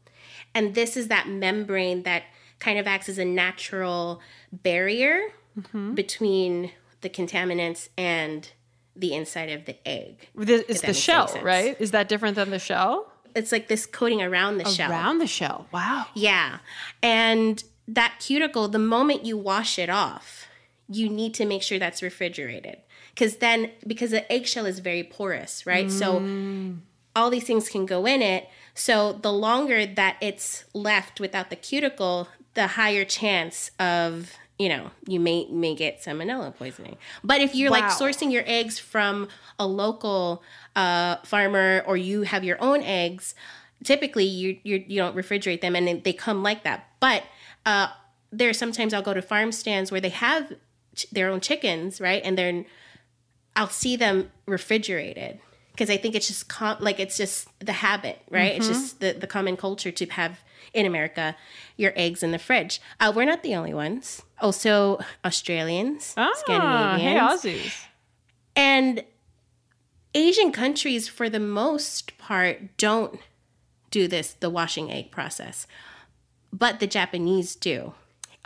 and 0.54 0.74
this 0.74 0.96
is 0.96 1.08
that 1.08 1.28
membrane 1.28 2.02
that 2.04 2.24
kind 2.58 2.78
of 2.78 2.86
acts 2.86 3.08
as 3.08 3.18
a 3.18 3.24
natural 3.24 4.20
barrier 4.50 5.28
mm-hmm. 5.58 5.94
between 5.94 6.70
the 7.02 7.10
contaminants 7.10 7.88
and 7.98 8.50
the 8.94 9.14
inside 9.14 9.50
of 9.50 9.66
the 9.66 9.76
egg. 9.86 10.28
It's 10.36 10.80
the 10.80 10.94
shell, 10.94 11.38
right? 11.42 11.76
Is 11.78 11.90
that 11.90 12.08
different 12.08 12.36
than 12.36 12.50
the 12.50 12.58
shell? 12.58 13.12
It's 13.34 13.52
like 13.52 13.68
this 13.68 13.84
coating 13.84 14.22
around 14.22 14.56
the 14.56 14.64
shell. 14.64 14.90
Around 14.90 15.18
the 15.18 15.26
shell. 15.26 15.66
Wow. 15.70 16.06
Yeah. 16.14 16.58
And 17.02 17.62
that 17.86 18.14
cuticle, 18.18 18.68
the 18.68 18.78
moment 18.78 19.26
you 19.26 19.36
wash 19.36 19.78
it 19.78 19.90
off, 19.90 20.46
you 20.88 21.10
need 21.10 21.34
to 21.34 21.44
make 21.44 21.62
sure 21.62 21.78
that's 21.78 22.02
refrigerated. 22.02 22.78
Because 23.16 23.36
then, 23.36 23.70
because 23.86 24.10
the 24.10 24.30
eggshell 24.30 24.66
is 24.66 24.78
very 24.80 25.02
porous, 25.02 25.64
right? 25.66 25.90
So 25.90 26.18
all 27.16 27.30
these 27.30 27.44
things 27.44 27.70
can 27.70 27.86
go 27.86 28.04
in 28.06 28.20
it. 28.20 28.46
So 28.74 29.14
the 29.14 29.32
longer 29.32 29.86
that 29.86 30.16
it's 30.20 30.64
left 30.74 31.18
without 31.18 31.48
the 31.48 31.56
cuticle, 31.56 32.28
the 32.52 32.66
higher 32.66 33.06
chance 33.06 33.70
of 33.80 34.32
you 34.58 34.68
know 34.68 34.90
you 35.06 35.18
may 35.18 35.46
may 35.50 35.74
get 35.74 36.02
salmonella 36.02 36.54
poisoning. 36.56 36.96
But 37.24 37.40
if 37.40 37.54
you're 37.54 37.70
like 37.70 37.84
sourcing 37.90 38.30
your 38.30 38.44
eggs 38.46 38.78
from 38.78 39.28
a 39.58 39.66
local 39.66 40.42
uh, 40.74 41.16
farmer 41.24 41.82
or 41.86 41.96
you 41.96 42.22
have 42.22 42.44
your 42.44 42.58
own 42.62 42.82
eggs, 42.82 43.34
typically 43.82 44.24
you 44.24 44.58
you 44.62 44.84
you 44.86 44.96
don't 44.98 45.16
refrigerate 45.16 45.62
them 45.62 45.74
and 45.74 46.04
they- 46.04 46.12
come 46.12 46.42
like 46.42 46.64
that. 46.64 46.86
But 47.00 47.22
uh, 47.64 47.88
there 48.30 48.50
are 48.50 48.54
sometimes 48.54 48.92
I'll 48.92 49.00
go 49.02 49.14
to 49.14 49.22
farm 49.22 49.52
stands 49.52 49.90
where 49.90 50.00
they 50.02 50.10
have 50.10 50.52
ch- 50.94 51.06
their 51.10 51.30
own 51.30 51.40
chickens, 51.40 51.98
right? 52.00 52.20
And 52.24 52.36
then 52.36 52.66
I'll 53.56 53.68
see 53.70 53.96
them 53.96 54.30
refrigerated 54.46 55.40
because 55.72 55.90
I 55.90 55.96
think 55.96 56.14
it's 56.14 56.28
just 56.28 56.48
com- 56.48 56.76
like 56.80 57.00
it's 57.00 57.16
just 57.16 57.48
the 57.58 57.72
habit, 57.72 58.20
right? 58.30 58.54
It's 58.54 58.68
just 58.68 59.00
the, 59.00 59.12
the 59.12 59.26
common 59.26 59.56
culture 59.56 59.90
to 59.90 60.06
have 60.06 60.40
in 60.72 60.86
America 60.86 61.34
your 61.76 61.92
eggs 61.96 62.22
in 62.22 62.30
the 62.32 62.38
fridge. 62.38 62.80
Uh, 63.00 63.12
we're 63.14 63.24
not 63.24 63.42
the 63.42 63.54
only 63.54 63.72
ones. 63.74 64.22
Also, 64.40 64.98
Australians, 65.24 66.14
Ah, 66.16 66.26
hey, 66.34 66.40
Scandinavians, 66.40 67.42
Aussies. 67.42 67.84
and 68.54 69.04
Asian 70.14 70.52
countries, 70.52 71.08
for 71.08 71.28
the 71.28 71.40
most 71.40 72.16
part, 72.18 72.76
don't 72.78 73.20
do 73.90 74.08
this, 74.08 74.32
the 74.34 74.50
washing 74.50 74.90
egg 74.90 75.10
process, 75.10 75.66
but 76.52 76.80
the 76.80 76.86
Japanese 76.86 77.54
do. 77.54 77.94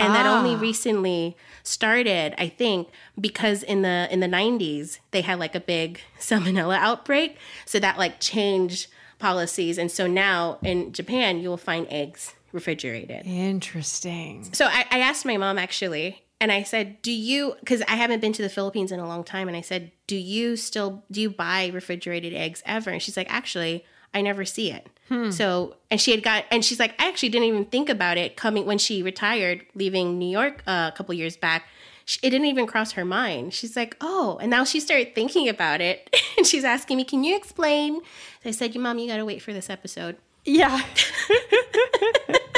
And 0.01 0.15
that 0.15 0.27
only 0.27 0.55
ah. 0.55 0.61
recently 0.61 1.37
started, 1.63 2.35
I 2.39 2.49
think, 2.49 2.89
because 3.21 3.63
in 3.63 3.83
the 3.83 4.09
in 4.11 4.21
the 4.21 4.27
90s 4.27 4.99
they 5.11 5.21
had 5.21 5.39
like 5.39 5.55
a 5.55 5.61
big 5.61 6.01
salmonella 6.19 6.77
outbreak, 6.77 7.37
so 7.67 7.79
that 7.79 7.99
like 7.99 8.21
changed 8.21 8.89
policies. 9.19 9.79
And 9.79 9.91
so 9.91 10.07
now 10.07 10.59
in 10.63 10.93
Japan 10.93 11.41
you 11.41 11.49
will 11.49 11.57
find 11.57 11.87
eggs 11.91 12.35
refrigerated. 12.53 13.27
Interesting. 13.27 14.49
So 14.53 14.67
I, 14.67 14.85
I 14.91 14.99
asked 15.01 15.25
my 15.25 15.37
mom 15.37 15.59
actually, 15.59 16.25
and 16.41 16.51
I 16.51 16.63
said, 16.63 17.03
"Do 17.03 17.13
you?" 17.13 17.55
Because 17.61 17.83
I 17.83 17.97
haven't 17.97 18.21
been 18.21 18.33
to 18.33 18.43
the 18.43 18.49
Philippines 18.49 18.91
in 18.93 18.99
a 18.99 19.07
long 19.07 19.25
time, 19.25 19.49
and 19.49 19.57
I 19.57 19.61
said, 19.61 19.93
"Do 20.07 20.17
you 20.17 20.57
still 20.57 21.05
do 21.11 21.21
you 21.21 21.31
buy 21.31 21.71
refrigerated 21.73 22.33
eggs 22.35 22.63
ever?" 22.65 22.91
And 22.91 23.03
she's 23.03 23.17
like, 23.17 23.33
"Actually, 23.33 23.85
I 24.15 24.23
never 24.23 24.45
see 24.45 24.71
it." 24.71 24.89
So, 25.33 25.75
and 25.91 26.01
she 26.01 26.13
had 26.13 26.23
got, 26.23 26.45
and 26.53 26.65
she's 26.65 26.79
like, 26.79 26.95
"I 27.03 27.09
actually 27.09 27.31
didn't 27.31 27.49
even 27.49 27.65
think 27.65 27.89
about 27.89 28.17
it 28.17 28.37
coming 28.37 28.65
when 28.65 28.79
she 28.79 29.03
retired, 29.03 29.67
leaving 29.75 30.19
New 30.21 30.29
York 30.29 30.63
uh, 30.69 30.91
a 30.93 30.97
couple 30.97 31.13
years 31.15 31.37
back." 31.37 31.65
She, 32.05 32.21
it 32.23 32.31
didn't 32.31 32.47
even 32.47 32.67
cross 32.67 32.93
her 32.93 33.05
mind. 33.05 33.53
She's 33.53 33.75
like, 33.75 33.97
"Oh," 34.01 34.39
and 34.41 34.51
now 34.51 34.63
she 34.63 34.79
started 34.79 35.15
thinking 35.15 35.49
about 35.49 35.81
it, 35.81 36.17
and 36.37 36.47
she's 36.47 36.63
asking 36.63 36.97
me, 36.97 37.05
"Can 37.05 37.25
you 37.25 37.37
explain?" 37.37 38.01
So 38.43 38.51
I 38.51 38.53
said, 38.53 38.73
"You 38.75 38.81
mom, 38.81 38.99
you 38.99 39.09
got 39.09 39.17
to 39.17 39.25
wait 39.25 39.43
for 39.43 39.53
this 39.53 39.69
episode." 39.69 40.17
Yeah. 40.45 40.81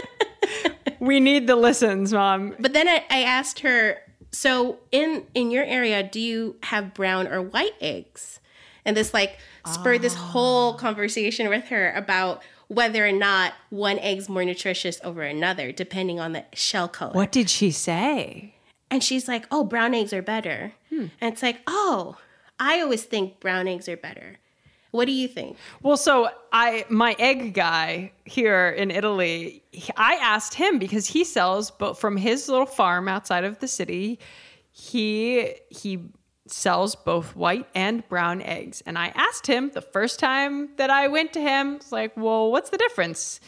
we 1.01 1.21
need 1.21 1.47
the 1.47 1.57
listens, 1.57 2.13
mom. 2.13 2.55
But 2.61 2.75
then 2.75 2.87
I, 2.87 3.05
I 3.11 3.23
asked 3.23 3.61
her, 3.61 3.99
so 4.31 4.79
in 4.91 5.27
in 5.35 5.51
your 5.51 5.65
area, 5.65 6.03
do 6.03 6.21
you 6.21 6.57
have 6.65 6.95
brown 6.95 7.27
or 7.27 7.43
white 7.43 7.75
eggs? 7.81 8.41
And 8.85 8.97
this 8.97 9.15
like 9.15 9.39
spurred 9.67 10.03
this 10.03 10.15
ah. 10.15 10.19
whole 10.19 10.75
conversation 10.75 11.49
with 11.49 11.67
her 11.67 11.93
about 11.93 12.43
whether 12.69 13.07
or 13.07 13.13
not 13.13 13.53
one 13.71 13.99
egg's 13.99 14.29
more 14.29 14.45
nutritious 14.45 15.01
over 15.05 15.23
another, 15.23 15.73
depending 15.73 16.19
on 16.19 16.33
the 16.33 16.45
shell 16.55 16.89
color. 16.89 17.13
What 17.13 17.31
did 17.33 17.51
she 17.51 17.71
say? 17.71 18.55
And 18.91 19.03
she's 19.03 19.29
like, 19.29 19.47
"Oh, 19.51 19.65
brown 19.65 19.95
eggs 19.95 20.13
are 20.13 20.23
better." 20.23 20.73
Hmm. 20.89 21.07
And 21.21 21.33
it's 21.33 21.43
like, 21.43 21.61
"Oh, 21.67 22.17
I 22.59 22.81
always 22.81 23.05
think 23.05 23.41
brown 23.41 23.69
eggs 23.69 23.89
are 23.89 23.97
better." 23.97 24.39
What 24.93 25.07
do 25.07 25.13
you 25.13 25.27
think? 25.27 25.57
Well, 25.83 25.97
so 25.97 26.29
I 26.53 26.85
my 26.91 27.17
egg 27.19 27.55
guy 27.55 28.13
here 28.27 28.69
in 28.69 28.91
Italy, 28.91 29.63
I 29.97 30.17
asked 30.17 30.55
him 30.55 30.79
because 30.79 31.07
he 31.07 31.25
sells 31.25 31.71
but 31.71 31.99
from 31.99 32.19
his 32.19 32.49
little 32.49 32.67
farm 32.67 33.09
outside 33.09 33.45
of 33.45 33.59
the 33.61 33.69
city, 33.69 34.19
he 34.71 35.55
he 35.71 36.01
sells 36.47 36.95
both 36.95 37.37
white 37.37 37.67
and 37.75 38.07
brown 38.09 38.43
eggs. 38.43 38.83
And 38.87 38.99
I 38.99 39.09
asked 39.15 39.47
him 39.47 39.71
the 39.71 39.81
first 39.83 40.19
time 40.19 40.71
that 40.77 40.91
I 40.91 41.09
went 41.09 41.33
to 41.35 41.41
him, 41.41 41.77
it's 41.77 41.93
like, 41.93 42.17
"Well, 42.17 42.51
what's 42.51 42.71
the 42.71 42.79
difference?" 42.79 43.41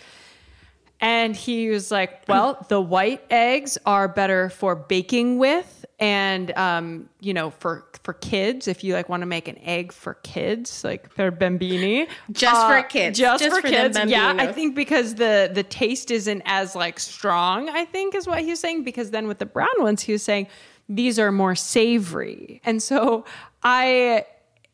And 1.01 1.35
he 1.37 1.69
was 1.71 1.91
like, 1.91 2.25
"Well, 2.29 2.65
the 2.69 2.81
white 2.81 3.23
eggs 3.31 3.77
are 3.85 4.09
better 4.09 4.49
for 4.49 4.75
baking 4.77 5.39
with, 5.39 5.85
and 5.99 6.57
um, 6.57 7.09
you 7.21 7.35
know, 7.35 7.51
for 7.51 7.85
for 8.05 8.13
kids, 8.15 8.69
if 8.69 8.85
you 8.85 8.93
like 8.95 9.09
want 9.09 9.23
to 9.23 9.27
make 9.27 9.49
an 9.49 9.59
egg 9.63 9.91
for 9.93 10.15
kids, 10.23 10.85
like 10.85 11.11
for 11.13 11.31
bambini, 11.33 12.07
Just 12.31 12.67
for 12.67 12.83
kids. 12.87 13.19
just, 13.19 13.43
Just 13.43 13.57
for, 13.57 13.63
for 13.63 13.69
kids. 13.69 13.99
yeah, 14.07 14.35
I 14.39 14.53
think 14.53 14.75
because 14.77 15.17
the 15.17 15.51
the 15.53 15.63
taste 15.63 16.11
isn't 16.11 16.43
as 16.45 16.77
like 16.77 17.01
strong. 17.01 17.69
I 17.71 17.85
think 17.87 18.15
is 18.15 18.27
what 18.27 18.41
he 18.41 18.51
was 18.51 18.61
saying. 18.61 18.85
Because 18.85 19.11
then 19.11 19.27
with 19.27 19.39
the 19.39 19.47
brown 19.47 19.69
ones, 19.79 20.03
he 20.03 20.13
was 20.13 20.23
saying 20.23 20.47
these 20.89 21.19
are 21.19 21.33
more 21.33 21.55
savory. 21.55 22.61
And 22.65 22.83
so 22.83 23.25
I 23.63 24.27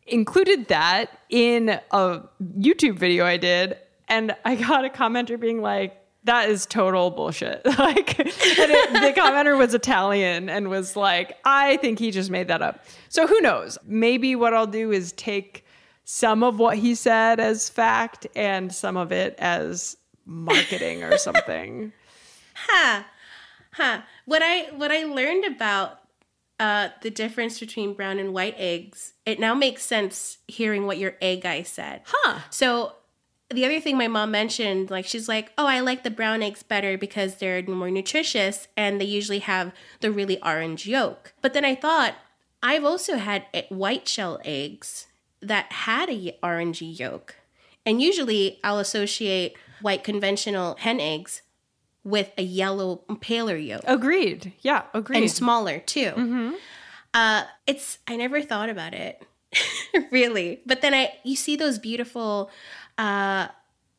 included 0.07 0.69
that 0.69 1.19
in 1.29 1.81
a 1.90 2.23
YouTube 2.59 2.99
video 2.99 3.25
I 3.25 3.37
did, 3.37 3.76
and 4.09 4.35
I 4.45 4.57
got 4.57 4.85
a 4.85 4.88
commenter 4.88 5.38
being 5.38 5.62
like, 5.62 5.97
that 6.25 6.50
is 6.50 6.67
total 6.67 7.11
bullshit. 7.11 7.64
like, 7.79 8.19
it, 8.19 8.93
the 8.93 9.21
commenter 9.21 9.57
was 9.57 9.73
Italian 9.73 10.49
and 10.49 10.69
was 10.69 10.97
like, 10.97 11.38
I 11.45 11.79
think 11.79 11.99
he 11.99 12.11
just 12.11 12.31
made 12.31 12.49
that 12.49 12.61
up. 12.61 12.85
So 13.09 13.26
who 13.26 13.40
knows? 13.40 13.79
Maybe 13.87 14.37
what 14.37 14.52
I'll 14.52 14.67
do 14.67 14.93
is 14.93 15.12
take 15.12 15.64
some 16.05 16.43
of 16.43 16.59
what 16.59 16.76
he 16.76 16.95
said 16.95 17.40
as 17.40 17.71
fact 17.71 18.26
and 18.35 18.75
some 18.75 18.97
of 18.97 19.12
it 19.12 19.35
as 19.38 19.97
marketing 20.26 21.02
or 21.02 21.17
something. 21.19 21.93
Huh. 22.69 23.05
Huh. 23.73 24.02
What 24.26 24.43
I 24.43 24.64
what 24.76 24.90
I 24.93 25.05
learned 25.05 25.47
about 25.47 26.00
uh, 26.61 26.90
the 27.00 27.11
difference 27.11 27.59
between 27.59 27.95
brown 27.95 28.19
and 28.19 28.35
white 28.35 28.55
eggs, 28.59 29.14
it 29.25 29.40
now 29.40 29.55
makes 29.55 29.83
sense 29.83 30.38
hearing 30.47 30.87
what 30.87 30.99
your 30.99 31.14
egg 31.23 31.40
guy 31.40 31.62
said. 31.62 32.02
Huh. 32.05 32.40
So 32.50 32.93
the 33.49 33.64
other 33.64 33.81
thing 33.81 33.97
my 33.97 34.09
mom 34.09 34.31
mentioned, 34.31 34.90
like 34.90 35.07
she's 35.07 35.26
like, 35.26 35.52
"Oh, 35.57 35.67
I 35.67 35.81
like 35.81 36.02
the 36.02 36.11
brown 36.11 36.43
eggs 36.43 36.62
better 36.62 36.99
because 36.99 37.37
they're 37.37 37.62
more 37.62 37.90
nutritious 37.90 38.69
and 38.76 39.00
they 39.00 39.07
usually 39.07 39.38
have 39.38 39.73
the 40.00 40.12
really 40.12 40.40
orange 40.43 40.87
yolk." 40.87 41.33
But 41.40 41.55
then 41.55 41.64
I 41.64 41.75
thought, 41.75 42.14
I've 42.62 42.85
also 42.85 43.17
had 43.17 43.47
white 43.71 44.07
shell 44.07 44.38
eggs 44.45 45.07
that 45.40 45.73
had 45.73 46.11
a 46.11 46.37
orangey 46.43 46.97
yolk, 46.97 47.37
and 47.87 48.02
usually 48.02 48.61
I'll 48.62 48.79
associate 48.79 49.57
white 49.81 50.05
conventional 50.05 50.76
hen 50.79 51.00
eggs 51.00 51.40
with 52.04 52.30
a 52.38 52.42
yellow 52.42 52.97
paler 53.21 53.57
yolk 53.57 53.83
Agreed. 53.87 54.52
Yeah, 54.61 54.85
agreed. 54.95 55.23
and 55.23 55.30
smaller 55.30 55.78
too. 55.78 56.57
Uh, 57.12 57.45
it's 57.66 57.99
I 58.07 58.16
never 58.16 58.40
thought 58.40 58.69
about 58.69 58.95
it 58.95 59.23
really, 60.11 60.62
but 60.64 60.80
then 60.80 60.95
I 60.95 61.12
you 61.25 61.37
see 61.37 61.57
those 61.57 61.78
beautiful 61.78 62.50
uh, 62.99 63.49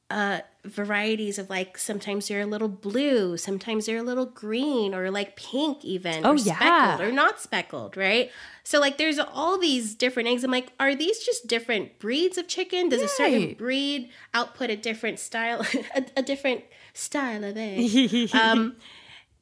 uh, 0.10 0.40
varieties 0.66 1.40
of 1.40 1.50
like 1.50 1.78
sometimes 1.78 2.28
they're 2.28 2.42
a 2.42 2.46
little 2.46 2.68
blue, 2.68 3.38
sometimes 3.38 3.86
they're 3.86 3.98
a 3.98 4.04
little 4.04 4.26
green 4.26 4.94
or 4.94 5.10
like 5.12 5.36
pink 5.36 5.84
even. 5.84 6.26
Oh, 6.26 6.32
or 6.32 6.36
yeah. 6.36 6.56
speckled 6.56 7.08
or 7.08 7.12
not 7.12 7.40
speckled, 7.40 7.98
right? 7.98 8.32
So 8.64 8.80
like 8.80 8.98
there's 8.98 9.20
all 9.20 9.58
these 9.58 9.96
different 9.96 10.30
eggs. 10.30 10.44
I'm 10.44 10.52
like, 10.52 10.72
are 10.80 10.96
these 10.96 11.20
just 11.20 11.48
different 11.48 12.00
breeds 12.00 12.38
of 12.38 12.48
chicken? 12.48 12.90
Does 12.90 13.02
a 13.02 13.08
certain 13.08 13.54
breed 13.56 14.10
output 14.34 14.70
a 14.70 14.76
different 14.76 15.20
style, 15.20 15.66
a, 15.96 16.06
a 16.18 16.22
different 16.22 16.64
style 16.94 17.44
of 17.44 17.56
egg? 17.58 18.30
um, 18.34 18.76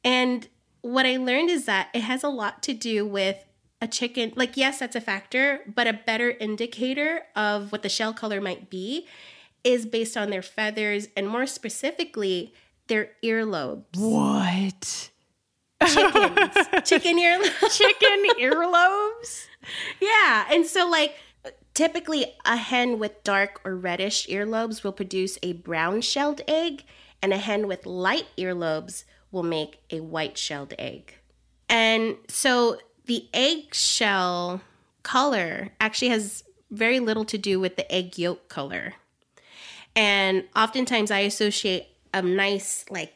and 0.04 0.48
what 0.82 1.06
I 1.06 1.16
learned 1.16 1.50
is 1.50 1.66
that 1.66 1.88
it 1.94 2.02
has 2.02 2.22
a 2.22 2.28
lot 2.28 2.62
to 2.64 2.72
do 2.72 3.06
with 3.06 3.44
a 3.80 3.88
chicken. 3.88 4.32
Like, 4.36 4.56
yes, 4.56 4.78
that's 4.78 4.96
a 4.96 5.00
factor, 5.00 5.60
but 5.66 5.86
a 5.86 5.92
better 5.92 6.30
indicator 6.30 7.22
of 7.34 7.72
what 7.72 7.82
the 7.82 7.88
shell 7.88 8.12
color 8.12 8.40
might 8.40 8.70
be 8.70 9.06
is 9.64 9.86
based 9.86 10.16
on 10.16 10.30
their 10.30 10.42
feathers 10.42 11.08
and 11.16 11.28
more 11.28 11.46
specifically, 11.46 12.52
their 12.88 13.10
earlobes. 13.22 13.96
what? 13.96 15.10
Chickens. 15.86 16.54
Chicken 16.84 17.18
earlobes. 17.18 17.76
Chicken 17.76 18.24
earlobes? 18.40 19.46
Yeah. 20.00 20.46
And 20.50 20.64
so, 20.64 20.88
like, 20.88 21.16
typically 21.74 22.24
a 22.46 22.56
hen 22.56 22.98
with 22.98 23.22
dark 23.24 23.60
or 23.62 23.76
reddish 23.76 24.26
earlobes 24.28 24.82
will 24.82 24.92
produce 24.92 25.38
a 25.42 25.52
brown 25.52 26.00
shelled 26.00 26.40
egg, 26.48 26.84
and 27.22 27.32
a 27.32 27.38
hen 27.38 27.66
with 27.66 27.86
light 27.86 28.26
earlobes 28.38 29.04
will 29.30 29.42
make 29.42 29.80
a 29.90 30.00
white 30.00 30.36
shelled 30.38 30.74
egg. 30.78 31.14
And 31.68 32.16
so 32.28 32.78
the 33.06 33.28
eggshell 33.32 34.60
color 35.02 35.70
actually 35.80 36.08
has 36.08 36.44
very 36.70 37.00
little 37.00 37.24
to 37.26 37.38
do 37.38 37.58
with 37.60 37.76
the 37.76 37.90
egg 37.92 38.18
yolk 38.18 38.48
color. 38.48 38.94
And 39.96 40.44
oftentimes 40.54 41.10
I 41.10 41.20
associate 41.20 41.88
a 42.14 42.22
nice, 42.22 42.84
like, 42.90 43.14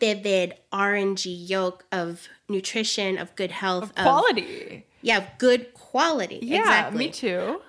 vivid 0.00 0.54
orangey 0.72 1.48
yolk 1.48 1.84
of 1.92 2.28
nutrition, 2.48 3.16
of 3.16 3.34
good 3.36 3.50
health, 3.50 3.84
of 3.84 3.94
Quality. 3.94 4.84
yeah, 5.02 5.26
good 5.38 5.72
quality. 5.72 6.40
Yeah, 6.42 6.60
exactly. 6.60 6.98
me 7.06 7.10
too. 7.10 7.60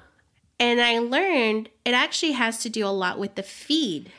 And 0.59 0.81
I 0.81 0.99
learned 0.99 1.69
it 1.85 1.93
actually 1.93 2.31
has 2.33 2.59
to 2.59 2.69
do 2.69 2.85
a 2.85 2.89
lot 2.89 3.19
with 3.19 3.35
the 3.35 3.43
feed 3.43 4.11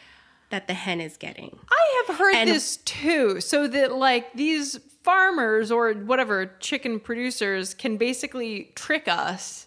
that 0.51 0.67
the 0.69 0.75
hen 0.75 1.01
is 1.01 1.17
getting. 1.17 1.59
I 1.71 2.05
have 2.07 2.17
heard 2.19 2.35
And- 2.35 2.49
this 2.51 2.77
too. 2.79 3.41
So 3.41 3.67
that 3.69 3.93
like 3.93 4.33
these 4.35 4.79
farmers 5.03 5.71
or 5.71 5.93
whatever 5.93 6.47
chicken 6.61 6.99
producers 7.01 7.75
can 7.75 7.97
basically 7.97 8.73
trick 8.75 9.07
us 9.09 9.67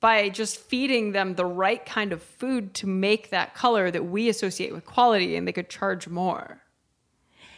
by 0.00 0.28
just 0.28 0.58
feeding 0.58 1.12
them 1.12 1.34
the 1.36 1.46
right 1.46 1.84
kind 1.86 2.12
of 2.12 2.22
food 2.22 2.74
to 2.74 2.86
make 2.86 3.30
that 3.30 3.54
color 3.54 3.90
that 3.90 4.04
we 4.04 4.28
associate 4.28 4.72
with 4.72 4.84
quality 4.84 5.34
and 5.36 5.48
they 5.48 5.52
could 5.52 5.70
charge 5.70 6.06
more. 6.08 6.60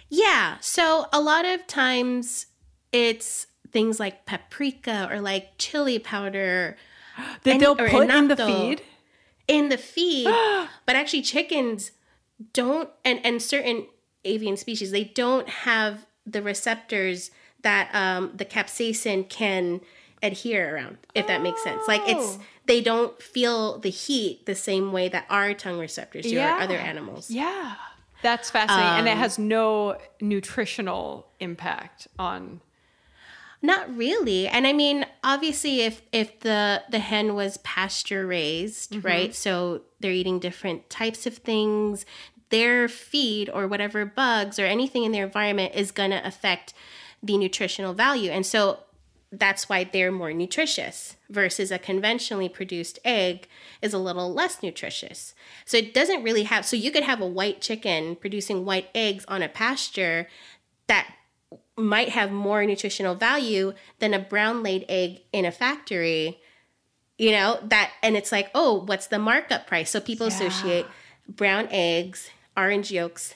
Yeah. 0.08 0.58
So 0.60 1.06
a 1.12 1.20
lot 1.20 1.44
of 1.44 1.66
times 1.66 2.46
it's 2.92 3.48
things 3.72 3.98
like 3.98 4.26
paprika 4.26 5.08
or 5.10 5.20
like 5.20 5.58
chili 5.58 5.98
powder 5.98 6.76
That 7.42 7.58
they'll 7.58 7.74
put 7.74 8.08
in 8.10 8.28
the 8.28 8.36
feed. 8.36 8.82
in 9.48 9.68
the 9.68 9.76
feed, 9.78 10.26
but 10.86 10.94
actually 10.94 11.22
chickens 11.22 11.90
don't 12.52 12.90
and 13.04 13.24
and 13.24 13.40
certain 13.40 13.86
avian 14.24 14.56
species 14.56 14.90
they 14.90 15.04
don't 15.04 15.48
have 15.48 16.06
the 16.26 16.42
receptors 16.42 17.30
that 17.62 17.88
um 17.94 18.32
the 18.34 18.44
capsaicin 18.44 19.28
can 19.28 19.80
adhere 20.22 20.74
around 20.74 20.98
if 21.14 21.26
that 21.26 21.42
makes 21.42 21.62
sense 21.62 21.80
like 21.88 22.00
it's 22.06 22.36
Oh. 22.38 22.40
they 22.66 22.80
don't 22.80 23.20
feel 23.22 23.78
the 23.78 23.90
heat 23.90 24.44
the 24.46 24.54
same 24.54 24.92
way 24.92 25.08
that 25.08 25.24
our 25.30 25.54
tongue 25.54 25.78
receptors 25.78 26.24
do 26.24 26.30
Yeah. 26.30 26.56
or 26.58 26.60
other 26.60 26.76
animals 26.76 27.30
Yeah. 27.30 27.74
That's 28.22 28.50
fascinating. 28.50 28.98
and 29.00 29.08
it 29.08 29.12
Um, 29.12 29.18
has 29.18 29.38
no 29.38 29.98
nutritional 30.20 31.26
impact 31.38 32.08
on 32.18 32.60
Not 33.66 33.96
really. 33.96 34.46
And 34.46 34.64
I 34.64 34.72
mean, 34.72 35.06
obviously 35.24 35.80
if 35.80 36.00
if 36.12 36.38
the 36.38 36.84
the 36.88 37.00
hen 37.00 37.34
was 37.34 37.56
pasture 37.58 38.24
raised, 38.24 38.92
mm-hmm. 38.92 39.04
right? 39.04 39.34
So 39.34 39.82
they're 39.98 40.12
eating 40.12 40.38
different 40.38 40.88
types 40.88 41.26
of 41.26 41.38
things, 41.38 42.06
their 42.50 42.86
feed 42.86 43.50
or 43.50 43.66
whatever 43.66 44.04
bugs 44.04 44.60
or 44.60 44.66
anything 44.66 45.02
in 45.02 45.10
their 45.10 45.24
environment 45.24 45.74
is 45.74 45.90
going 45.90 46.12
to 46.12 46.24
affect 46.24 46.74
the 47.24 47.36
nutritional 47.36 47.92
value. 47.92 48.30
And 48.30 48.46
so 48.46 48.78
that's 49.32 49.68
why 49.68 49.82
they're 49.82 50.12
more 50.12 50.32
nutritious 50.32 51.16
versus 51.28 51.72
a 51.72 51.78
conventionally 51.80 52.48
produced 52.48 53.00
egg 53.04 53.48
is 53.82 53.92
a 53.92 53.98
little 53.98 54.32
less 54.32 54.62
nutritious. 54.62 55.34
So 55.64 55.76
it 55.76 55.92
doesn't 55.92 56.22
really 56.22 56.44
have 56.44 56.64
so 56.64 56.76
you 56.76 56.92
could 56.92 57.02
have 57.02 57.20
a 57.20 57.26
white 57.26 57.60
chicken 57.60 58.14
producing 58.14 58.64
white 58.64 58.90
eggs 58.94 59.24
on 59.26 59.42
a 59.42 59.48
pasture 59.48 60.28
that 60.86 61.15
might 61.76 62.10
have 62.10 62.30
more 62.30 62.64
nutritional 62.64 63.14
value 63.14 63.72
than 63.98 64.14
a 64.14 64.18
brown 64.18 64.62
laid 64.62 64.84
egg 64.88 65.20
in 65.32 65.44
a 65.44 65.52
factory 65.52 66.40
you 67.18 67.30
know 67.30 67.58
that 67.62 67.90
and 68.02 68.16
it's 68.16 68.32
like 68.32 68.50
oh 68.54 68.82
what's 68.84 69.06
the 69.06 69.18
markup 69.18 69.66
price? 69.66 69.90
So 69.90 70.00
people 70.00 70.26
associate 70.26 70.86
brown 71.28 71.68
eggs 71.70 72.30
orange 72.56 72.90
yolks 72.90 73.34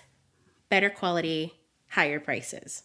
better 0.69 0.91
quality 0.91 1.55
higher 1.91 2.21
prices 2.21 2.85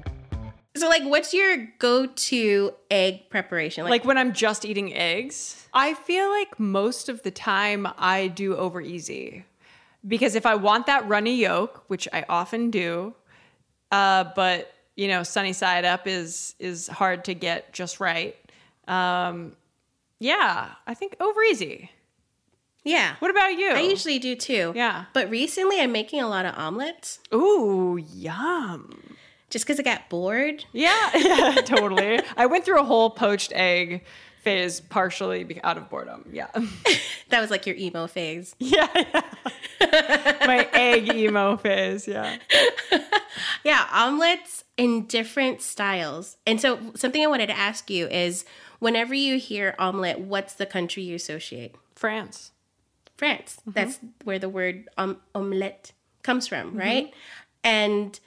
So 0.75 0.87
like 0.89 1.03
what's 1.03 1.33
your 1.33 1.67
go-to 1.79 2.73
egg 2.89 3.29
preparation 3.29 3.85
like 3.87 4.05
when 4.05 4.17
I'm 4.17 4.33
just 4.33 4.65
eating 4.65 4.93
eggs, 4.95 5.67
I 5.73 5.93
feel 5.93 6.29
like 6.29 6.59
most 6.59 7.09
of 7.09 7.23
the 7.23 7.31
time 7.31 7.87
I 7.97 8.27
do 8.27 8.55
over 8.55 8.79
easy. 8.81 9.45
Because 10.07 10.33
if 10.35 10.45
I 10.47 10.55
want 10.55 10.87
that 10.87 11.07
runny 11.07 11.35
yolk, 11.35 11.83
which 11.87 12.07
I 12.11 12.25
often 12.27 12.71
do, 12.71 13.13
uh, 13.91 14.25
but 14.35 14.73
you 14.95 15.07
know, 15.07 15.21
sunny 15.23 15.53
side 15.53 15.85
up 15.85 16.07
is 16.07 16.55
is 16.59 16.87
hard 16.87 17.25
to 17.25 17.33
get 17.35 17.71
just 17.73 17.99
right. 17.99 18.35
Um, 18.87 19.55
yeah, 20.19 20.71
I 20.87 20.93
think 20.95 21.15
over 21.19 21.41
easy. 21.43 21.91
yeah 22.83 23.15
What 23.19 23.29
about 23.31 23.53
you? 23.57 23.69
i 23.71 23.81
usually 23.81 24.17
do 24.19 24.35
too 24.35 24.73
Yeah. 24.75 25.05
but 25.13 25.29
recently 25.29 25.79
i'm 25.79 25.91
making 25.91 26.19
a 26.21 26.27
lot 26.27 26.45
of 26.47 26.55
omelets 26.57 27.19
Ooh, 27.33 27.97
yum. 28.13 29.00
Just 29.51 29.65
because 29.65 29.79
i 29.79 29.83
got 29.83 30.09
bored 30.09 30.65
Yeah, 30.73 31.11
yeah, 31.15 31.55
totally. 31.63 32.19
I 32.35 32.47
went 32.47 32.65
through 32.65 32.79
a 32.79 32.83
whole 32.83 33.11
poached 33.11 33.51
egg 33.53 34.03
phase 34.41 34.79
partially 34.81 35.59
out 35.63 35.77
of 35.77 35.87
boredom. 35.89 36.27
Yeah. 36.33 36.47
That 37.29 37.39
was 37.39 37.49
like 37.51 37.65
your 37.65 37.77
emo 37.77 38.07
phase. 38.07 38.55
yeah, 38.59 38.87
yeah. 38.93 39.21
My 40.47 40.67
egg 40.73 41.13
emo 41.13 41.55
phase. 41.57 42.07
Yeah. 42.07 42.37
Yeah, 43.63 43.85
omelets 43.93 44.65
in 44.75 45.05
different 45.05 45.61
styles. 45.61 46.35
And 46.45 46.59
so, 46.59 46.79
something 46.95 47.23
I 47.23 47.27
wanted 47.27 47.47
to 47.47 47.57
ask 47.57 47.89
you 47.89 48.07
is 48.07 48.43
whenever 48.79 49.13
you 49.13 49.37
hear 49.39 49.75
omelet, 49.79 50.19
what's 50.19 50.55
the 50.55 50.65
country 50.65 51.03
you 51.03 51.15
associate? 51.15 51.75
France. 51.95 52.51
France. 53.15 53.61
That's 53.65 53.99
where 54.25 54.39
the 54.39 54.49
word 54.49 54.89
um, 54.97 55.17
omelette 55.33 55.93
comes 56.23 56.47
from, 56.47 56.75
right? 56.75 57.13
And 57.63 58.19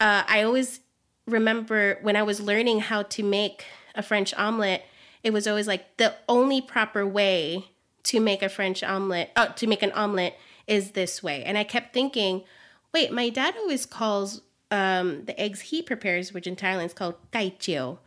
uh, 0.00 0.22
I 0.26 0.42
always 0.42 0.80
remember 1.26 1.98
when 2.02 2.16
I 2.16 2.22
was 2.22 2.40
learning 2.40 2.80
how 2.80 3.02
to 3.02 3.22
make 3.22 3.64
a 3.94 4.02
French 4.02 4.34
omelet, 4.34 4.84
it 5.22 5.32
was 5.32 5.46
always 5.46 5.66
like 5.66 5.96
the 5.96 6.14
only 6.28 6.60
proper 6.60 7.06
way 7.06 7.70
to 8.04 8.20
make 8.20 8.42
a 8.42 8.48
French 8.48 8.82
omelet, 8.82 9.30
uh, 9.36 9.46
to 9.48 9.66
make 9.66 9.82
an 9.82 9.92
omelet 9.92 10.34
is 10.66 10.92
this 10.92 11.22
way. 11.22 11.42
And 11.44 11.58
I 11.58 11.64
kept 11.64 11.92
thinking, 11.92 12.44
wait, 12.92 13.12
my 13.12 13.28
dad 13.28 13.56
always 13.56 13.86
calls 13.86 14.42
um, 14.70 15.24
the 15.24 15.38
eggs 15.40 15.60
he 15.60 15.82
prepares, 15.82 16.32
which 16.32 16.46
in 16.46 16.56
Thailand 16.56 16.86
is 16.86 16.94
called 16.94 17.16
kai 17.32 17.50
jiao. 17.58 17.98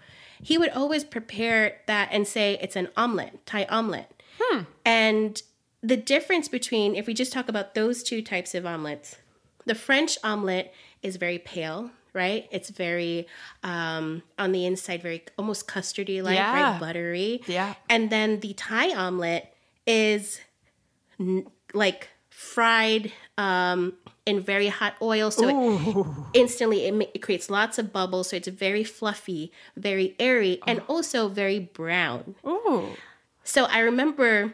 He 0.42 0.58
would 0.58 0.70
always 0.70 1.04
prepare 1.04 1.82
that 1.88 2.10
and 2.12 2.26
say 2.26 2.58
it's 2.62 2.78
an 2.78 2.90
omelet, 2.96 3.46
Thai 3.46 3.66
omelet. 3.66 4.24
And 4.86 5.42
the 5.82 5.98
difference 5.98 6.48
between, 6.48 6.96
if 6.96 7.08
we 7.08 7.14
just 7.14 7.34
talk 7.34 7.50
about 7.50 7.76
those 7.76 8.04
two 8.04 8.22
types 8.22 8.56
of 8.56 8.66
omelets, 8.66 9.18
the 9.66 9.76
French 9.76 10.18
omelet 10.24 10.74
is 11.04 11.16
very 11.18 11.40
pale, 11.40 11.92
right? 12.14 12.48
It's 12.52 12.70
very 12.70 13.28
um, 13.64 14.24
on 14.38 14.52
the 14.52 14.66
inside, 14.66 15.02
very 15.02 15.24
almost 15.38 15.68
custardy 15.68 16.22
like, 16.24 16.36
Yeah. 16.36 16.54
very 16.54 16.80
buttery. 16.80 17.42
Yeah. 17.48 17.76
And 17.90 18.10
then 18.10 18.40
the 18.42 18.54
Thai 18.54 18.94
omelet 18.94 19.54
is 19.86 20.40
n- 21.20 21.48
like 21.74 22.10
fried 22.30 23.12
um, 23.38 23.94
in 24.26 24.42
very 24.42 24.68
hot 24.68 24.94
oil, 25.02 25.30
so 25.32 25.48
it 25.50 26.06
instantly 26.40 26.86
it, 26.86 26.94
ma- 26.94 27.06
it 27.14 27.20
creates 27.22 27.50
lots 27.50 27.78
of 27.80 27.92
bubbles. 27.92 28.30
So 28.30 28.36
it's 28.38 28.48
very 28.48 28.84
fluffy, 28.84 29.52
very 29.76 30.16
airy, 30.20 30.60
and 30.68 30.82
also 30.88 31.28
very 31.30 31.60
brown. 31.60 32.36
Ooh. 32.46 32.90
So 33.44 33.66
I 33.66 33.80
remember 33.80 34.54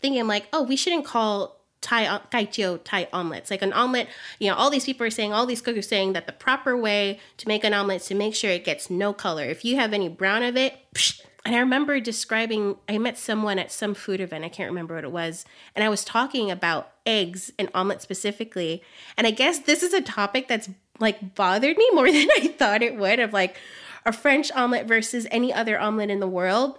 thinking 0.00 0.26
like, 0.26 0.46
oh, 0.52 0.62
we 0.62 0.76
shouldn't 0.76 1.04
call 1.04 1.60
Thai 1.82 2.20
kai 2.30 2.46
jiao 2.46 2.80
Thai 2.82 3.08
omelets. 3.12 3.50
Like 3.50 3.60
an 3.60 3.72
omelet, 3.72 4.08
you 4.38 4.48
know, 4.48 4.56
all 4.56 4.70
these 4.70 4.84
people 4.84 5.06
are 5.06 5.10
saying, 5.10 5.32
all 5.32 5.44
these 5.44 5.60
cooks 5.60 5.78
are 5.78 5.82
saying 5.82 6.14
that 6.14 6.26
the 6.26 6.32
proper 6.32 6.76
way 6.76 7.20
to 7.36 7.48
make 7.48 7.64
an 7.64 7.74
omelet 7.74 8.00
is 8.00 8.06
to 8.06 8.14
make 8.14 8.34
sure 8.34 8.50
it 8.50 8.64
gets 8.64 8.88
no 8.88 9.12
color. 9.12 9.44
If 9.44 9.64
you 9.64 9.76
have 9.76 9.92
any 9.92 10.08
brown 10.08 10.42
of 10.42 10.56
it, 10.56 10.74
psh. 10.94 11.20
and 11.44 11.54
I 11.54 11.58
remember 11.58 12.00
describing, 12.00 12.76
I 12.88 12.96
met 12.98 13.18
someone 13.18 13.58
at 13.58 13.70
some 13.70 13.94
food 13.94 14.20
event, 14.20 14.44
I 14.44 14.48
can't 14.48 14.70
remember 14.70 14.94
what 14.94 15.04
it 15.04 15.12
was, 15.12 15.44
and 15.74 15.84
I 15.84 15.88
was 15.88 16.04
talking 16.04 16.50
about 16.50 16.92
eggs 17.04 17.52
and 17.58 17.68
omelet 17.74 18.00
specifically. 18.00 18.82
And 19.16 19.26
I 19.26 19.30
guess 19.32 19.58
this 19.58 19.82
is 19.82 19.92
a 19.92 20.00
topic 20.00 20.48
that's 20.48 20.70
like 21.00 21.34
bothered 21.34 21.76
me 21.76 21.90
more 21.92 22.10
than 22.12 22.28
I 22.36 22.54
thought 22.58 22.82
it 22.82 22.96
would 22.96 23.18
of 23.18 23.32
like 23.32 23.56
a 24.06 24.12
French 24.12 24.50
omelet 24.52 24.86
versus 24.86 25.26
any 25.30 25.52
other 25.52 25.78
omelet 25.78 26.10
in 26.10 26.20
the 26.20 26.28
world. 26.28 26.78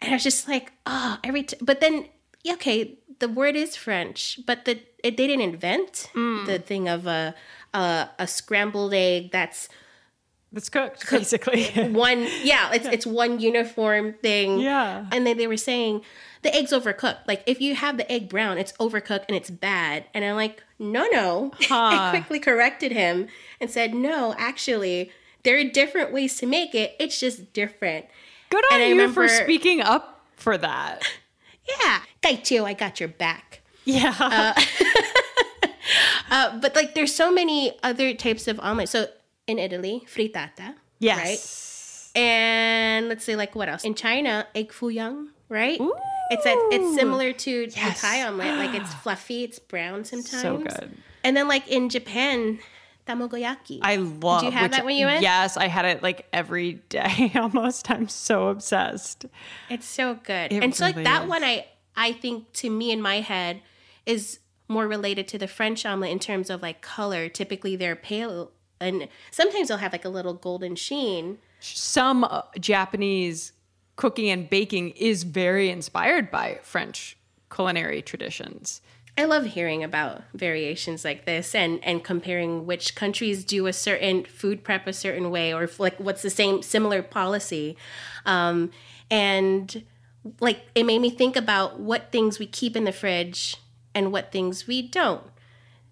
And 0.00 0.12
I 0.12 0.16
was 0.16 0.22
just 0.22 0.48
like, 0.48 0.72
oh, 0.84 1.18
every 1.24 1.44
t-. 1.44 1.56
but 1.60 1.80
then 1.80 2.06
okay, 2.52 2.98
the 3.18 3.28
word 3.28 3.56
is 3.56 3.76
French, 3.76 4.40
but 4.46 4.64
the 4.64 4.80
it, 5.02 5.16
they 5.16 5.26
didn't 5.26 5.42
invent 5.42 6.10
mm. 6.14 6.46
the 6.46 6.58
thing 6.58 6.88
of 6.88 7.06
a, 7.06 7.34
a 7.74 8.08
a 8.18 8.26
scrambled 8.26 8.94
egg 8.94 9.30
that's 9.30 9.68
It's 10.54 10.68
cooked, 10.68 11.10
basically. 11.10 11.66
one 11.92 12.26
yeah, 12.42 12.72
it's 12.72 12.86
it's 12.86 13.06
one 13.06 13.40
uniform 13.40 14.14
thing. 14.14 14.60
Yeah. 14.60 15.06
And 15.12 15.26
then 15.26 15.36
they 15.36 15.46
were 15.46 15.56
saying 15.56 16.02
the 16.42 16.54
egg's 16.54 16.72
overcooked. 16.72 17.26
Like 17.26 17.42
if 17.46 17.60
you 17.60 17.74
have 17.74 17.96
the 17.96 18.10
egg 18.10 18.28
brown, 18.28 18.58
it's 18.58 18.72
overcooked 18.74 19.24
and 19.28 19.36
it's 19.36 19.50
bad. 19.50 20.04
And 20.14 20.24
I'm 20.24 20.36
like, 20.36 20.62
no, 20.78 21.06
no. 21.10 21.52
I 21.70 22.10
quickly 22.10 22.38
corrected 22.38 22.92
him 22.92 23.28
and 23.60 23.70
said, 23.70 23.94
no, 23.94 24.34
actually, 24.38 25.10
there 25.42 25.58
are 25.58 25.64
different 25.64 26.12
ways 26.12 26.36
to 26.38 26.46
make 26.46 26.74
it. 26.74 26.94
It's 26.98 27.18
just 27.20 27.52
different. 27.52 28.06
Good 28.50 28.64
on 28.72 28.80
And 28.80 28.96
you 28.96 29.12
for 29.12 29.28
speaking 29.28 29.80
up 29.80 30.24
for 30.36 30.56
that. 30.58 31.02
Yeah, 31.68 32.00
Kai 32.22 32.36
jiao, 32.36 32.64
I 32.64 32.74
got 32.74 33.00
your 33.00 33.08
back. 33.08 33.60
Yeah. 33.84 34.54
Uh, 36.28 36.58
but 36.58 36.74
like, 36.74 36.94
there's 36.94 37.14
so 37.14 37.30
many 37.30 37.72
other 37.84 38.12
types 38.12 38.48
of 38.48 38.58
omelet. 38.60 38.88
So 38.88 39.06
in 39.46 39.58
Italy, 39.60 40.04
frittata. 40.12 40.74
yes. 40.98 42.10
Right? 42.16 42.22
And 42.22 43.08
let's 43.08 43.24
say 43.24 43.36
like 43.36 43.54
what 43.54 43.68
else? 43.68 43.84
In 43.84 43.94
China, 43.94 44.46
egg 44.54 44.72
foo 44.72 44.88
young, 44.88 45.28
right? 45.48 45.80
Ooh. 45.80 45.94
It's 46.30 46.44
a, 46.44 46.54
it's 46.72 46.96
similar 46.96 47.32
to 47.32 47.66
the 47.66 47.72
Thai 47.96 48.24
omelet. 48.24 48.56
Like 48.56 48.74
it's 48.74 48.92
fluffy, 49.02 49.44
it's 49.44 49.58
brown 49.60 50.04
sometimes. 50.04 50.42
So 50.42 50.58
good. 50.58 50.96
And 51.22 51.36
then 51.36 51.46
like 51.46 51.68
in 51.68 51.88
Japan, 51.88 52.58
tamagoyaki. 53.06 53.78
I 53.82 53.96
love. 53.96 54.40
Did 54.40 54.46
you 54.46 54.52
have 54.52 54.62
which- 54.64 54.72
that 54.72 54.84
when 54.84 54.96
you 54.96 55.06
went? 55.06 55.22
Yes, 55.22 55.56
I 55.56 55.68
had 55.68 55.84
it 55.84 56.02
like 56.02 56.26
every 56.32 56.74
day 56.88 57.32
almost. 57.36 57.90
I'm 57.90 58.08
so 58.08 58.48
obsessed. 58.48 59.26
It's 59.70 59.86
so 59.86 60.14
good. 60.14 60.52
It 60.52 60.62
and 60.62 60.74
so 60.74 60.86
like 60.86 60.96
that 60.96 61.22
is. 61.24 61.28
one 61.28 61.44
I 61.44 61.66
I 61.96 62.12
think 62.12 62.52
to 62.54 62.70
me 62.70 62.90
in 62.90 63.00
my 63.00 63.20
head 63.20 63.62
is 64.04 64.40
more 64.68 64.88
related 64.88 65.28
to 65.28 65.38
the 65.38 65.46
French 65.46 65.86
omelet 65.86 66.10
in 66.10 66.18
terms 66.18 66.50
of 66.50 66.62
like 66.62 66.80
color. 66.80 67.28
Typically 67.28 67.76
they're 67.76 67.96
pale 67.96 68.50
and 68.80 69.08
sometimes 69.30 69.68
they'll 69.68 69.78
have 69.78 69.92
like 69.92 70.04
a 70.04 70.08
little 70.10 70.34
golden 70.34 70.76
sheen. 70.76 71.38
Some 71.60 72.24
uh, 72.24 72.42
Japanese 72.60 73.52
cooking 73.96 74.28
and 74.28 74.50
baking 74.50 74.90
is 74.90 75.22
very 75.22 75.70
inspired 75.70 76.30
by 76.30 76.58
French 76.62 77.16
culinary 77.54 78.02
traditions. 78.02 78.82
I 79.18 79.24
love 79.24 79.46
hearing 79.46 79.82
about 79.82 80.22
variations 80.34 81.04
like 81.04 81.24
this 81.24 81.54
and 81.54 81.82
and 81.82 82.04
comparing 82.04 82.66
which 82.66 82.94
countries 82.94 83.44
do 83.44 83.66
a 83.66 83.72
certain 83.72 84.24
food 84.24 84.62
prep 84.62 84.86
a 84.86 84.92
certain 84.92 85.30
way 85.30 85.54
or 85.54 85.64
if, 85.64 85.80
like 85.80 85.98
what's 85.98 86.22
the 86.22 86.30
same 86.30 86.62
similar 86.62 87.02
policy. 87.02 87.76
Um, 88.26 88.70
and 89.10 89.84
like 90.40 90.66
it 90.74 90.84
made 90.84 91.00
me 91.00 91.10
think 91.10 91.36
about 91.36 91.80
what 91.80 92.12
things 92.12 92.38
we 92.38 92.46
keep 92.46 92.76
in 92.76 92.84
the 92.84 92.92
fridge 92.92 93.56
and 93.94 94.12
what 94.12 94.32
things 94.32 94.66
we 94.66 94.82
don't. 94.82 95.24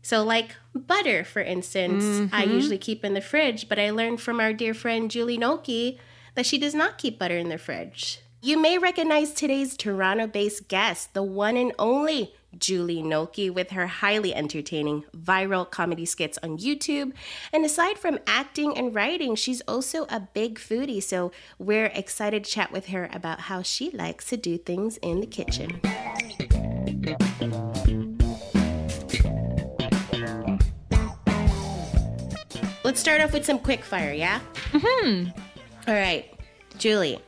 So, 0.03 0.23
like 0.23 0.57
butter, 0.75 1.25
for 1.25 1.41
instance, 1.41 2.31
I 2.31 2.45
usually 2.45 2.77
keep 2.77 3.07
in 3.07 3.15
the 3.15 3.23
fridge, 3.23 3.71
but 3.71 3.79
I 3.79 3.89
learned 3.89 4.21
from 4.21 4.39
our 4.39 4.53
dear 4.53 4.75
friend 4.75 5.11
Julie 5.11 5.39
Nolke 5.39 5.99
that 6.35 6.45
she 6.45 6.59
does 6.59 6.75
not 6.75 6.99
keep 6.99 7.19
butter 7.19 7.39
in 7.39 7.49
the 7.49 7.57
fridge. 7.57 8.21
You 8.43 8.59
may 8.59 8.77
recognize 8.77 9.33
today's 9.33 9.75
Toronto 9.79 10.27
based 10.27 10.69
guest, 10.69 11.15
the 11.15 11.23
one 11.23 11.57
and 11.57 11.73
only 11.79 12.35
Julie 12.59 13.03
Nolke, 13.03 13.53
with 13.53 13.71
her 13.71 13.87
highly 13.87 14.35
entertaining 14.35 15.05
viral 15.17 15.71
comedy 15.71 16.05
skits 16.05 16.39
on 16.43 16.59
YouTube. 16.59 17.13
And 17.53 17.65
aside 17.65 17.99
from 17.99 18.19
acting 18.27 18.77
and 18.77 18.95
writing, 18.95 19.35
she's 19.35 19.61
also 19.63 20.07
a 20.09 20.21
big 20.21 20.59
foodie, 20.59 21.03
so 21.03 21.33
we're 21.59 21.87
excited 21.87 22.45
to 22.45 22.51
chat 22.51 22.73
with 22.73 22.87
her 22.87 23.09
about 23.13 23.41
how 23.41 23.63
she 23.63 23.91
likes 23.91 24.27
to 24.27 24.37
do 24.37 24.59
things 24.59 24.97
in 24.99 25.21
the 25.21 25.27
kitchen. 25.27 25.81
Let's 32.85 33.01
start 33.01 33.21
off 33.21 33.33
with 33.33 33.45
some 33.45 33.59
quick 33.59 33.83
fire, 33.83 34.13
yeah? 34.13 34.41
Mm-hmm. 34.73 35.31
All 35.89 35.95
right, 35.95 36.31
Julie. 36.79 37.19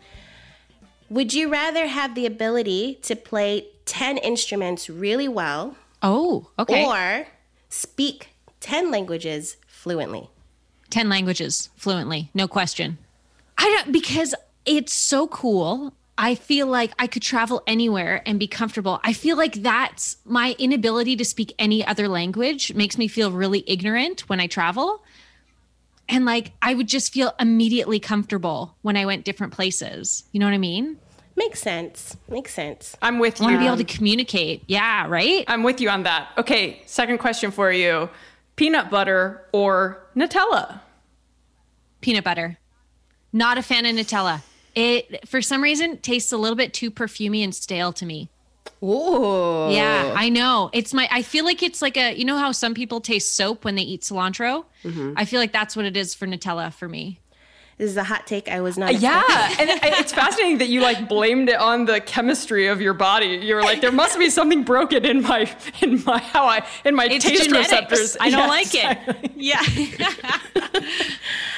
Would 1.09 1.33
you 1.33 1.49
rather 1.49 1.87
have 1.87 2.15
the 2.15 2.27
ability 2.27 2.99
to 3.03 3.15
play 3.15 3.69
10 3.87 4.19
instruments 4.19 4.91
really 4.91 5.29
well 5.29 5.77
Oh, 6.03 6.49
okay. 6.59 6.85
or 6.85 7.27
speak 7.69 8.29
10 8.61 8.91
languages 8.91 9.57
fluently? 9.67 10.29
10 10.91 11.09
languages 11.09 11.71
fluently, 11.77 12.31
no 12.35 12.47
question. 12.47 12.99
I 13.59 13.65
don't 13.65 13.93
because 13.93 14.35
it's 14.65 14.93
so 14.93 15.27
cool. 15.29 15.95
I 16.19 16.35
feel 16.35 16.67
like 16.67 16.93
I 16.99 17.07
could 17.07 17.23
travel 17.23 17.63
anywhere 17.67 18.23
and 18.27 18.39
be 18.39 18.47
comfortable. 18.47 19.01
I 19.05 19.13
feel 19.13 19.37
like 19.37 19.55
that's 19.63 20.17
my 20.25 20.55
inability 20.59 21.15
to 21.17 21.25
speak 21.25 21.55
any 21.59 21.87
other 21.87 22.09
language 22.09 22.73
makes 22.75 22.97
me 22.97 23.07
feel 23.09 23.31
really 23.31 23.65
ignorant 23.67 24.23
when 24.29 24.41
I 24.41 24.47
travel. 24.47 25.03
And 26.09 26.25
like 26.25 26.53
I 26.63 26.75
would 26.75 26.89
just 26.89 27.13
feel 27.13 27.35
immediately 27.41 27.99
comfortable 28.01 28.77
when 28.83 28.97
I 28.97 29.05
went 29.07 29.25
different 29.25 29.53
places. 29.53 30.25
You 30.33 30.41
know 30.41 30.47
what 30.47 30.55
I 30.55 30.59
mean? 30.59 30.99
Makes 31.37 31.61
sense. 31.61 32.17
Makes 32.29 32.55
sense. 32.55 32.97
I'm 33.03 33.19
with 33.19 33.41
you. 33.41 33.47
I 33.47 33.51
want 33.51 33.57
to 33.57 33.61
be 33.61 33.67
able 33.67 33.77
to 33.77 33.85
communicate. 33.85 34.63
Yeah, 34.67 35.07
right? 35.07 35.45
I'm 35.49 35.63
with 35.63 35.81
you 35.81 35.91
on 35.91 36.03
that. 36.05 36.31
Okay, 36.39 36.81
second 36.87 37.19
question 37.19 37.51
for 37.51 37.71
you: 37.71 38.09
peanut 38.57 38.91
butter 38.91 39.47
or 39.53 40.03
Nutella? 40.17 40.81
Peanut 42.01 42.25
butter. 42.25 42.59
Not 43.33 43.59
a 43.59 43.63
fan 43.63 43.85
of 43.85 43.95
Nutella. 43.95 44.43
It 44.75 45.29
for 45.29 45.43
some 45.43 45.63
reason 45.63 45.99
tastes 45.99 46.33
a 46.33 46.37
little 46.37 46.57
bit 46.57 46.73
too 46.73 46.91
perfumey 46.91 47.45
and 47.45 47.55
stale 47.55 47.93
to 47.95 48.07
me. 48.07 48.31
Ooh. 48.83 49.69
Yeah, 49.71 50.13
I 50.17 50.29
know. 50.29 50.71
It's 50.73 50.93
my 50.95 51.09
I 51.11 51.23
feel 51.23 51.45
like 51.45 51.63
it's 51.63 51.81
like 51.83 51.97
a 51.97 52.15
you 52.15 52.25
know 52.25 52.39
how 52.39 52.53
some 52.53 52.75
people 52.75 53.01
taste 53.01 53.35
soap 53.37 53.65
when 53.65 53.75
they 53.75 53.83
eat 53.83 54.03
cilantro? 54.03 54.65
Mhm. 54.85 55.15
I 55.17 55.25
feel 55.25 55.41
like 55.41 55.53
that's 55.53 55.77
what 55.77 55.85
it 55.85 55.97
is 55.97 56.15
for 56.15 56.27
Nutella 56.27 56.73
for 56.73 56.89
me. 56.89 57.21
This 57.79 57.91
is 57.91 57.97
a 57.99 58.05
hot 58.05 58.27
take 58.27 58.49
I 58.49 58.63
was 58.63 58.79
not. 58.79 58.95
Yeah, 59.01 59.23
and 59.61 59.69
it's 59.83 60.11
fascinating 60.13 60.59
that 60.59 60.69
you 60.69 60.81
like 60.81 61.09
blamed 61.11 61.51
it 61.51 61.57
on 61.61 61.85
the 61.85 62.01
chemistry 62.01 62.69
of 62.69 62.81
your 62.81 62.95
body. 62.95 63.27
You 63.43 63.55
were 63.55 63.63
like, 63.63 63.83
there 63.83 63.93
must 63.93 64.19
be 64.19 64.31
something 64.31 64.63
broken 64.65 65.05
in 65.05 65.21
my 65.23 65.47
in 65.83 66.03
my 66.05 66.19
how 66.19 66.47
I 66.47 66.67
in 66.87 66.95
my 66.95 67.05
It's 67.05 67.23
taste 67.25 67.45
genetics. 67.45 67.71
receptors. 67.73 68.17
I 68.19 68.31
don't 68.31 68.41
Yeah, 68.41 68.47
like 68.47 68.75
exactly. 68.75 69.15
it. 69.25 69.33
Yeah. 69.37 70.73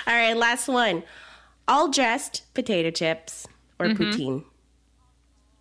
All 0.09 0.15
right, 0.15 0.37
last 0.37 0.67
one. 0.67 1.05
All 1.69 1.89
dressed 1.89 2.43
potato 2.55 2.91
chips 2.91 3.47
or 3.79 3.87
Mm-hmm. 3.87 4.03
poutine. 4.03 4.45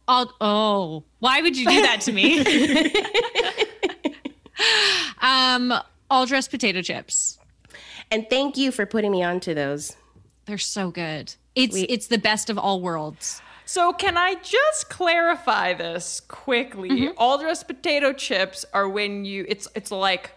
All, 0.07 0.33
oh, 0.41 1.03
why 1.19 1.41
would 1.41 1.55
you 1.57 1.67
do 1.67 1.81
that 1.81 1.99
to 2.01 2.11
me? 2.13 2.39
um, 5.21 5.73
all 6.09 6.25
dressed 6.25 6.49
potato 6.49 6.81
chips. 6.81 7.37
And 8.09 8.25
thank 8.29 8.55
you 8.57 8.71
for 8.71 8.85
putting 8.85 9.11
me 9.11 9.21
onto 9.21 9.53
those. 9.53 9.97
They're 10.47 10.57
so 10.57 10.89
good. 10.89 11.35
It's 11.53 11.73
We- 11.75 11.83
it's 11.83 12.07
the 12.07 12.17
best 12.17 12.49
of 12.49 12.57
all 12.57 12.81
worlds. 12.81 13.41
So 13.65 13.91
can 13.91 14.17
I 14.17 14.35
just 14.35 14.89
clarify 14.89 15.73
this 15.73 16.21
quickly? 16.21 16.89
Mm-hmm. 16.89 17.11
All 17.17 17.37
dressed 17.37 17.67
potato 17.67 18.13
chips 18.13 18.65
are 18.73 18.87
when 18.87 19.25
you 19.25 19.45
it's 19.47 19.67
it's 19.75 19.91
like 19.91 20.31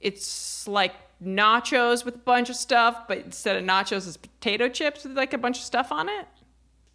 it's 0.00 0.66
like 0.68 0.94
nachos 1.22 2.04
with 2.04 2.14
a 2.14 2.18
bunch 2.18 2.50
of 2.50 2.56
stuff, 2.56 3.06
but 3.08 3.18
instead 3.18 3.56
of 3.56 3.64
nachos, 3.64 4.06
it's 4.06 4.16
potato 4.16 4.68
chips 4.68 5.04
with 5.04 5.16
like 5.16 5.32
a 5.32 5.38
bunch 5.38 5.58
of 5.58 5.64
stuff 5.64 5.90
on 5.92 6.08
it. 6.08 6.26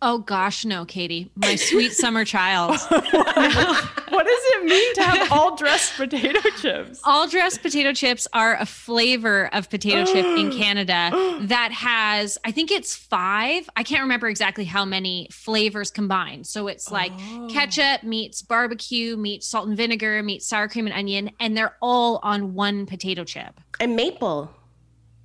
Oh 0.01 0.19
gosh, 0.19 0.63
no, 0.63 0.85
Katie, 0.85 1.31
my 1.35 1.55
sweet 1.55 1.93
summer 1.93 2.25
child. 2.25 2.77
What 4.17 4.25
does 4.25 4.41
it 4.45 4.65
mean 4.65 4.95
to 4.95 5.03
have 5.03 5.31
all 5.31 5.55
dressed 5.55 5.95
potato 5.95 6.39
chips? 6.59 7.01
All 7.03 7.27
dressed 7.27 7.61
potato 7.61 7.93
chips 7.93 8.27
are 8.33 8.55
a 8.55 8.65
flavor 8.65 9.47
of 9.53 9.69
potato 9.69 10.05
chip 10.05 10.25
in 10.25 10.51
Canada 10.57 11.11
that 11.41 11.71
has, 11.71 12.39
I 12.43 12.51
think 12.51 12.71
it's 12.71 12.95
five. 12.95 13.69
I 13.75 13.83
can't 13.83 14.01
remember 14.01 14.27
exactly 14.27 14.65
how 14.65 14.85
many 14.85 15.27
flavors 15.31 15.91
combined. 15.91 16.47
So 16.47 16.67
it's 16.67 16.89
like 16.89 17.11
oh. 17.15 17.47
ketchup 17.51 18.01
meets 18.01 18.41
barbecue, 18.41 19.17
meets 19.17 19.45
salt 19.45 19.67
and 19.67 19.77
vinegar, 19.77 20.23
meets 20.23 20.47
sour 20.47 20.67
cream 20.67 20.87
and 20.87 20.95
onion, 20.95 21.29
and 21.39 21.55
they're 21.55 21.75
all 21.79 22.19
on 22.23 22.55
one 22.55 22.87
potato 22.87 23.23
chip. 23.23 23.59
And 23.79 23.95
maple. 23.95 24.49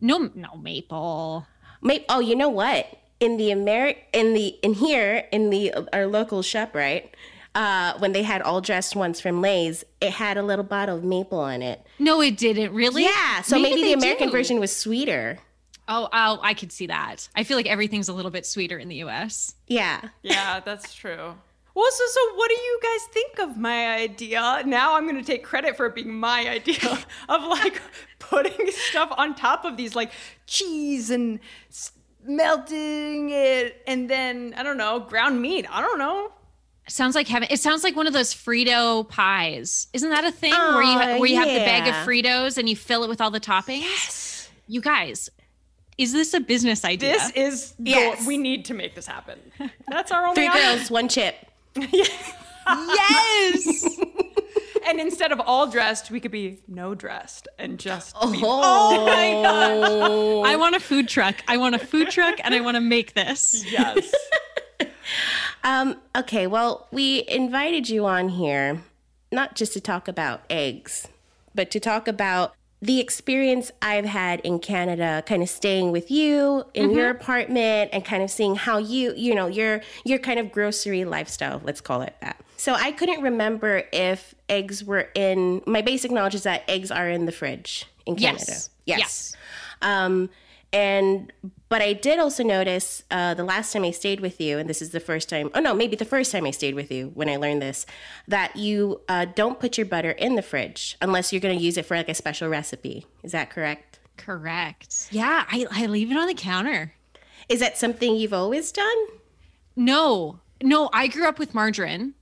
No, 0.02 0.30
no 0.34 0.56
maple. 0.56 1.46
Maple. 1.80 2.06
Oh, 2.10 2.20
you 2.20 2.36
know 2.36 2.50
what? 2.50 2.98
In 3.22 3.36
the 3.36 3.50
Ameri- 3.50 3.98
in 4.12 4.34
the 4.34 4.48
in 4.62 4.74
here 4.74 5.26
in 5.30 5.50
the 5.50 5.72
our 5.92 6.06
local 6.06 6.42
shop, 6.42 6.74
right? 6.74 7.14
Uh, 7.54 7.92
when 7.98 8.12
they 8.12 8.22
had 8.22 8.42
all 8.42 8.60
dressed 8.60 8.96
ones 8.96 9.20
from 9.20 9.40
Lay's, 9.40 9.84
it 10.00 10.10
had 10.10 10.36
a 10.38 10.42
little 10.42 10.64
bottle 10.64 10.96
of 10.96 11.04
maple 11.04 11.38
on 11.38 11.60
it. 11.62 11.86
No, 11.98 12.20
it 12.20 12.36
didn't 12.36 12.72
really. 12.72 13.04
Yeah, 13.04 13.42
so 13.42 13.58
maybe, 13.58 13.82
the 13.82 13.92
American 13.92 14.28
do. 14.28 14.32
version 14.32 14.58
was 14.58 14.74
sweeter. 14.74 15.38
Oh, 15.86 16.08
oh, 16.12 16.38
I 16.42 16.54
could 16.54 16.72
see 16.72 16.86
that. 16.86 17.28
I 17.36 17.44
feel 17.44 17.56
like 17.56 17.66
everything's 17.66 18.08
a 18.08 18.12
little 18.12 18.30
bit 18.30 18.46
sweeter 18.46 18.78
in 18.78 18.88
the 18.88 18.96
U.S. 18.96 19.54
Yeah. 19.66 20.00
Yeah, 20.22 20.60
that's 20.60 20.94
true. 20.94 21.34
Well, 21.74 21.90
so 21.90 22.04
so 22.06 22.34
what 22.36 22.48
do 22.48 22.54
you 22.54 22.80
guys 22.82 23.00
think 23.12 23.38
of 23.38 23.56
my 23.56 23.94
idea? 23.96 24.62
Now 24.66 24.96
I'm 24.96 25.04
going 25.04 25.16
to 25.16 25.22
take 25.24 25.42
credit 25.44 25.76
for 25.76 25.86
it 25.86 25.94
being 25.94 26.12
my 26.12 26.48
idea 26.48 26.78
of 27.28 27.42
like 27.44 27.80
putting 28.18 28.70
stuff 28.72 29.12
on 29.16 29.34
top 29.34 29.64
of 29.64 29.76
these 29.76 29.94
like 29.94 30.10
cheese 30.46 31.10
and 31.10 31.38
s- 31.70 31.92
melting 32.24 33.30
it 33.30 33.82
and 33.86 34.08
then 34.08 34.54
I 34.56 34.62
don't 34.62 34.76
know, 34.76 35.00
ground 35.00 35.40
meat. 35.42 35.66
I 35.70 35.80
don't 35.80 35.98
know. 35.98 36.32
Sounds 36.88 37.14
like 37.14 37.28
heaven. 37.28 37.48
It 37.50 37.60
sounds 37.60 37.84
like 37.84 37.94
one 37.94 38.06
of 38.08 38.12
those 38.12 38.34
Frito 38.34 39.08
pies. 39.08 39.86
Isn't 39.92 40.10
that 40.10 40.24
a 40.24 40.32
thing 40.32 40.50
where 40.52 40.82
you 40.82 40.88
Aw, 40.98 41.12
oh, 41.14 41.20
where 41.20 41.28
you 41.28 41.36
have 41.36 41.46
the 41.48 41.60
bag 41.64 41.86
of. 41.88 41.94
Fritos 42.06 42.58
and 42.58 42.68
you 42.68 42.74
fill 42.76 43.04
it 43.04 43.08
with 43.08 43.20
all 43.20 43.30
the 43.30 43.38
toppings? 43.40 43.82
Yes. 43.82 44.48
You 44.66 44.80
guys, 44.80 45.30
is 45.96 46.12
this 46.12 46.34
a 46.34 46.40
business 46.40 46.84
idea? 46.84 47.12
This 47.12 47.30
is 47.36 47.74
Yes. 47.78 48.20
go- 48.22 48.26
we 48.26 48.36
need 48.36 48.64
to 48.66 48.74
make 48.74 48.94
this 48.96 49.06
happen. 49.06 49.38
That's 49.88 50.10
our 50.10 50.24
only 50.26 50.34
Three 50.34 50.48
option. 50.48 50.76
girls, 50.78 50.90
one 50.90 51.08
chip. 51.08 51.36
yes. 52.66 53.98
And 54.86 55.00
instead 55.00 55.32
of 55.32 55.40
all 55.40 55.66
dressed, 55.66 56.10
we 56.10 56.20
could 56.20 56.30
be 56.30 56.60
no 56.68 56.94
dressed 56.94 57.48
and 57.58 57.78
just 57.78 58.14
be 58.14 58.40
Oh, 58.42 59.04
my 59.06 59.42
gosh. 59.42 60.52
I 60.52 60.56
want 60.56 60.74
a 60.76 60.80
food 60.80 61.08
truck. 61.08 61.36
I 61.48 61.56
want 61.56 61.74
a 61.74 61.78
food 61.78 62.10
truck 62.10 62.36
and 62.42 62.54
I 62.54 62.60
want 62.60 62.76
to 62.76 62.80
make 62.80 63.14
this. 63.14 63.64
yes. 63.70 64.12
Um, 65.64 65.96
okay, 66.16 66.46
well, 66.48 66.88
we 66.90 67.24
invited 67.28 67.88
you 67.88 68.04
on 68.06 68.30
here 68.30 68.82
not 69.30 69.54
just 69.54 69.72
to 69.74 69.80
talk 69.80 70.08
about 70.08 70.42
eggs, 70.50 71.06
but 71.54 71.70
to 71.70 71.78
talk 71.80 72.08
about 72.08 72.54
the 72.80 72.98
experience 72.98 73.70
I've 73.80 74.04
had 74.04 74.40
in 74.40 74.58
Canada, 74.58 75.22
kind 75.24 75.40
of 75.42 75.48
staying 75.48 75.92
with 75.92 76.10
you 76.10 76.64
in 76.74 76.90
your 76.90 77.10
apartment 77.10 77.90
and 77.92 78.04
kind 78.04 78.24
of 78.24 78.30
seeing 78.30 78.56
how 78.56 78.78
you, 78.78 79.14
you 79.16 79.34
know, 79.36 79.46
your 79.46 79.82
your 80.04 80.18
kind 80.18 80.40
of 80.40 80.50
grocery 80.50 81.04
lifestyle, 81.04 81.60
let's 81.64 81.80
call 81.80 82.02
it 82.02 82.16
that. 82.20 82.40
So 82.62 82.74
I 82.74 82.92
couldn't 82.92 83.22
remember 83.22 83.82
if 83.92 84.36
eggs 84.48 84.84
were 84.84 85.08
in 85.16 85.62
my 85.66 85.82
basic 85.82 86.12
knowledge 86.12 86.36
is 86.36 86.44
that 86.44 86.62
eggs 86.68 86.92
are 86.92 87.08
in 87.08 87.26
the 87.26 87.32
fridge 87.32 87.86
in 88.06 88.14
Canada. 88.14 88.44
Yes. 88.46 88.70
Yes. 88.84 88.98
Yes. 89.00 89.36
Um, 89.82 90.30
and 90.72 91.32
but 91.68 91.82
I 91.82 91.92
did 91.92 92.20
also 92.20 92.44
notice 92.44 93.02
uh, 93.10 93.34
the 93.34 93.42
last 93.42 93.72
time 93.72 93.82
I 93.82 93.90
stayed 93.90 94.20
with 94.20 94.40
you, 94.40 94.58
and 94.58 94.70
this 94.70 94.80
is 94.80 94.90
the 94.90 95.00
first 95.00 95.28
time. 95.28 95.50
Oh 95.56 95.60
no, 95.60 95.74
maybe 95.74 95.96
the 95.96 96.04
first 96.04 96.30
time 96.30 96.46
I 96.46 96.52
stayed 96.52 96.76
with 96.76 96.92
you 96.92 97.10
when 97.14 97.28
I 97.28 97.34
learned 97.34 97.62
this, 97.62 97.84
that 98.28 98.54
you 98.54 99.00
uh, 99.08 99.24
don't 99.24 99.58
put 99.58 99.76
your 99.76 99.86
butter 99.86 100.12
in 100.12 100.36
the 100.36 100.42
fridge 100.42 100.96
unless 101.02 101.32
you're 101.32 101.40
going 101.40 101.58
to 101.58 101.64
use 101.64 101.76
it 101.76 101.84
for 101.84 101.96
like 101.96 102.08
a 102.08 102.14
special 102.14 102.48
recipe. 102.48 103.04
Is 103.24 103.32
that 103.32 103.50
correct? 103.50 103.98
Correct. 104.16 105.08
Yeah, 105.10 105.46
I, 105.50 105.66
I 105.68 105.86
leave 105.86 106.12
it 106.12 106.16
on 106.16 106.28
the 106.28 106.34
counter. 106.34 106.94
Is 107.48 107.58
that 107.58 107.76
something 107.76 108.14
you've 108.14 108.32
always 108.32 108.70
done? 108.70 109.06
No, 109.74 110.38
no, 110.62 110.90
I 110.92 111.08
grew 111.08 111.26
up 111.26 111.40
with 111.40 111.54
margarine. 111.56 112.14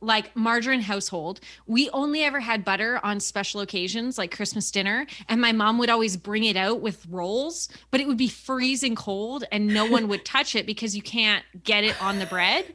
Like 0.00 0.34
margarine 0.36 0.80
household. 0.80 1.40
We 1.66 1.90
only 1.90 2.22
ever 2.22 2.40
had 2.40 2.64
butter 2.64 3.00
on 3.02 3.20
special 3.20 3.60
occasions 3.60 4.18
like 4.18 4.34
Christmas 4.34 4.70
dinner. 4.70 5.06
And 5.28 5.40
my 5.40 5.52
mom 5.52 5.78
would 5.78 5.90
always 5.90 6.16
bring 6.16 6.44
it 6.44 6.56
out 6.56 6.80
with 6.80 7.06
rolls, 7.08 7.68
but 7.90 8.00
it 8.00 8.06
would 8.06 8.16
be 8.16 8.28
freezing 8.28 8.94
cold 8.94 9.44
and 9.50 9.66
no 9.66 9.86
one 9.86 10.08
would 10.08 10.24
touch 10.24 10.54
it 10.54 10.66
because 10.66 10.94
you 10.94 11.02
can't 11.02 11.44
get 11.64 11.84
it 11.84 12.00
on 12.02 12.18
the 12.18 12.26
bread. 12.26 12.72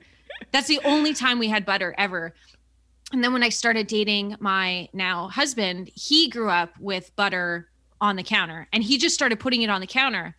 That's 0.52 0.68
the 0.68 0.82
only 0.84 1.14
time 1.14 1.40
we 1.40 1.48
had 1.48 1.66
butter 1.66 1.96
ever. 1.98 2.34
And 3.12 3.24
then 3.24 3.32
when 3.32 3.44
I 3.44 3.50
started 3.50 3.88
dating 3.88 4.36
my 4.40 4.90
now 4.92 5.28
husband, 5.28 5.90
he 5.94 6.30
grew 6.30 6.50
up 6.50 6.80
with 6.80 7.16
butter 7.16 7.70
on 8.02 8.16
the 8.16 8.24
counter 8.24 8.68
and 8.74 8.84
he 8.84 8.98
just 8.98 9.16
started 9.16 9.40
putting 9.40 9.62
it 9.62 9.70
on 9.70 9.82
the 9.82 9.88
counter. 9.88 10.36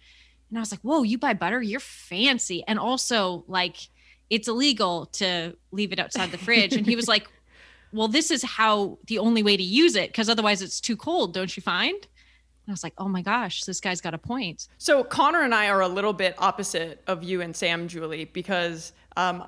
And 0.50 0.58
I 0.58 0.60
was 0.60 0.70
like, 0.70 0.80
whoa, 0.80 1.02
you 1.02 1.18
buy 1.18 1.34
butter? 1.34 1.62
You're 1.62 1.80
fancy. 1.80 2.62
And 2.68 2.78
also, 2.78 3.44
like, 3.48 3.88
it's 4.34 4.48
illegal 4.48 5.06
to 5.06 5.56
leave 5.70 5.92
it 5.92 6.00
outside 6.00 6.32
the 6.32 6.38
fridge. 6.38 6.74
And 6.74 6.84
he 6.84 6.96
was 6.96 7.06
like, 7.06 7.28
well, 7.92 8.08
this 8.08 8.32
is 8.32 8.42
how 8.42 8.98
the 9.06 9.18
only 9.18 9.44
way 9.44 9.56
to 9.56 9.62
use 9.62 9.94
it 9.94 10.10
because 10.10 10.28
otherwise 10.28 10.60
it's 10.60 10.80
too 10.80 10.96
cold, 10.96 11.32
don't 11.32 11.56
you 11.56 11.62
find? 11.62 11.94
And 11.94 12.70
I 12.70 12.72
was 12.72 12.82
like, 12.82 12.94
oh 12.98 13.08
my 13.08 13.22
gosh, 13.22 13.62
this 13.62 13.80
guy's 13.80 14.00
got 14.00 14.12
a 14.12 14.18
point. 14.18 14.66
So 14.78 15.04
Connor 15.04 15.42
and 15.42 15.54
I 15.54 15.68
are 15.68 15.82
a 15.82 15.88
little 15.88 16.12
bit 16.12 16.34
opposite 16.38 17.00
of 17.06 17.22
you 17.22 17.42
and 17.42 17.54
Sam, 17.54 17.86
Julie, 17.86 18.24
because 18.24 18.92
um, 19.16 19.44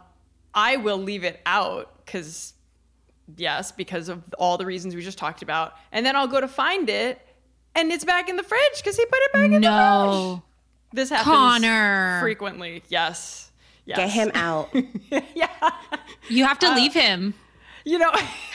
I 0.55 0.77
will 0.77 0.99
leave 0.99 1.25
it 1.25 1.40
out 1.46 2.05
because, 2.05 2.55
yes, 3.37 3.72
because 3.72 4.09
of 4.09 4.22
all 4.38 4.57
the 4.57 4.66
reasons 4.66 4.94
we 4.94 5.03
just 5.03 5.18
talked 5.18 5.42
about, 5.42 5.72
and 5.90 6.07
then 6.07 6.14
I'll 6.14 6.29
go 6.29 6.40
to 6.40 6.49
find 6.49 6.88
it, 6.88 7.20
and 7.75 7.90
it's 7.90 8.05
back 8.05 8.29
in 8.29 8.37
the 8.37 8.44
fridge 8.44 8.77
because 8.77 8.96
he 8.96 9.05
put 9.07 9.18
it 9.18 9.33
back 9.33 9.44
in 9.46 9.51
the 9.51 9.57
fridge. 9.57 9.62
No. 9.62 10.42
This 10.92 11.11
happens 11.11 11.35
Connor. 11.35 12.20
frequently. 12.20 12.83
Yes. 12.88 13.46
Yes. 13.87 13.96
Get 13.99 14.11
him 14.11 14.31
out. 14.35 14.75
yeah. 15.35 15.70
You 16.29 16.44
have 16.44 16.59
to 16.61 16.66
uh, 16.66 16.75
leave 16.75 16.92
him. 16.92 17.35
You 17.85 17.99
know, 17.99 18.12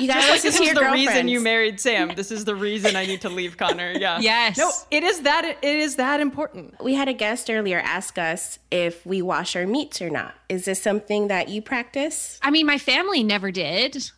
You 0.00 0.08
guys 0.08 0.28
like 0.30 0.42
this 0.42 0.58
is 0.58 0.66
your 0.66 0.74
the 0.74 0.90
reason 0.92 1.28
you 1.28 1.40
married 1.40 1.80
Sam. 1.80 2.12
This 2.14 2.30
is 2.30 2.44
the 2.44 2.54
reason 2.54 2.96
I 2.96 3.04
need 3.06 3.20
to 3.22 3.28
leave 3.28 3.56
Connor. 3.56 3.92
Yeah. 3.92 4.18
Yes. 4.30 4.58
No, 4.58 4.70
it 4.90 5.02
is 5.02 5.22
that. 5.22 5.44
It 5.62 5.76
is 5.76 5.96
that 5.96 6.20
important. 6.20 6.82
we 6.82 6.94
had 6.94 7.08
a 7.08 7.12
guest 7.12 7.50
earlier 7.50 7.78
ask 7.78 8.18
us 8.18 8.58
if 8.70 9.04
we 9.04 9.22
wash 9.22 9.56
our 9.56 9.66
meats 9.66 10.00
or 10.00 10.10
not. 10.10 10.34
Is 10.48 10.66
this 10.66 10.80
something 10.80 11.28
that 11.28 11.48
you 11.48 11.62
practice? 11.62 12.38
I 12.42 12.50
mean, 12.50 12.66
my 12.66 12.78
family 12.78 13.22
never 13.22 13.50
did. 13.50 14.10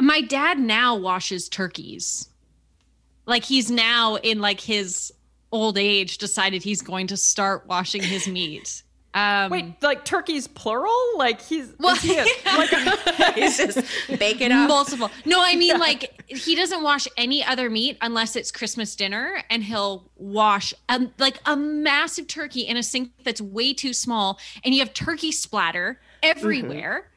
My 0.00 0.20
dad 0.20 0.58
now 0.58 0.96
washes 0.96 1.48
turkeys. 1.48 2.28
Like 3.26 3.44
he's 3.44 3.70
now 3.70 4.16
in 4.16 4.40
like 4.40 4.60
his 4.60 5.12
old 5.50 5.78
age 5.78 6.18
decided 6.18 6.62
he's 6.62 6.82
going 6.82 7.06
to 7.08 7.16
start 7.16 7.66
washing 7.66 8.02
his 8.02 8.28
meat. 8.28 8.82
Um 9.14 9.50
Wait, 9.50 9.82
like 9.82 10.04
turkey's 10.04 10.46
plural? 10.46 10.94
Like 11.16 11.40
he's 11.40 11.72
Well, 11.78 11.94
is 11.96 12.02
he 12.02 12.16
a- 12.18 12.24
like 12.56 12.72
a- 12.72 13.32
He's 13.34 13.56
just 13.56 13.78
bake 14.18 14.40
it 14.42 14.52
up. 14.52 14.68
multiple. 14.68 15.10
No, 15.24 15.42
I 15.42 15.56
mean 15.56 15.78
like 15.78 16.22
he 16.26 16.54
doesn't 16.54 16.82
wash 16.82 17.08
any 17.16 17.42
other 17.42 17.70
meat 17.70 17.96
unless 18.02 18.36
it's 18.36 18.50
Christmas 18.52 18.94
dinner 18.94 19.42
and 19.48 19.62
he'll 19.64 20.10
wash 20.16 20.74
um, 20.90 21.10
like 21.18 21.40
a 21.46 21.56
massive 21.56 22.26
turkey 22.26 22.60
in 22.60 22.76
a 22.76 22.82
sink 22.82 23.10
that's 23.24 23.40
way 23.40 23.72
too 23.72 23.94
small 23.94 24.38
and 24.62 24.74
you 24.74 24.80
have 24.80 24.92
turkey 24.92 25.32
splatter 25.32 26.00
everywhere. 26.22 27.08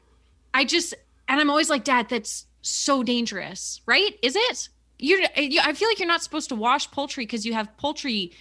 I 0.54 0.64
just 0.64 0.94
and 1.28 1.40
I'm 1.40 1.50
always 1.50 1.68
like 1.70 1.84
dad 1.84 2.08
that's 2.08 2.46
so 2.62 3.02
dangerous, 3.02 3.80
right? 3.86 4.18
Is 4.22 4.34
it? 4.36 4.68
You're 4.98 5.20
you, 5.36 5.60
I 5.62 5.72
feel 5.72 5.88
like 5.88 5.98
you're 5.98 6.08
not 6.08 6.22
supposed 6.22 6.48
to 6.50 6.54
wash 6.54 6.90
poultry 6.90 7.26
cuz 7.26 7.44
you 7.44 7.52
have 7.54 7.76
poultry 7.76 8.32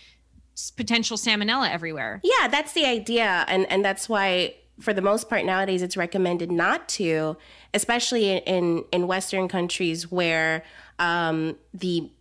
potential 0.70 1.18
salmonella 1.18 1.72
everywhere. 1.72 2.22
Yeah, 2.24 2.48
that's 2.48 2.74
the 2.74 2.86
idea. 2.86 3.46
And 3.48 3.66
and 3.72 3.84
that's 3.84 4.08
why 4.08 4.56
for 4.80 4.94
the 4.94 5.02
most 5.02 5.30
part 5.30 5.46
nowadays 5.46 5.82
it's 5.82 5.98
recommended 5.98 6.52
not 6.52 6.88
to, 6.90 7.38
especially 7.74 8.38
in 8.38 8.84
in 8.92 9.08
Western 9.08 9.48
countries 9.48 10.12
where 10.12 10.64
um, 11.00 11.58
the 11.74 12.12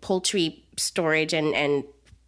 poultry 0.00 0.62
storage 0.76 1.32
and 1.32 1.54
and 1.54 1.84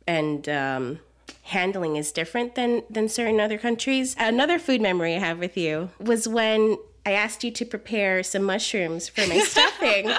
and 0.07 0.49
um, 0.49 0.99
handling 1.43 1.97
is 1.97 2.11
different 2.11 2.55
than 2.55 2.83
than 2.91 3.09
certain 3.09 3.41
other 3.41 3.59
countries. 3.59 4.17
Another 4.19 4.59
food 4.59 4.81
memory 4.81 5.15
I 5.15 5.19
have 5.19 5.39
with 5.39 5.57
you 5.57 5.91
was 6.01 6.27
when 6.27 6.77
I 7.07 7.13
asked 7.13 7.45
you 7.45 7.51
to 7.51 7.65
prepare 7.65 8.23
some 8.23 8.43
mushrooms 8.43 9.09
for 9.09 9.27
my 9.27 9.39
stuffing. 9.45 10.11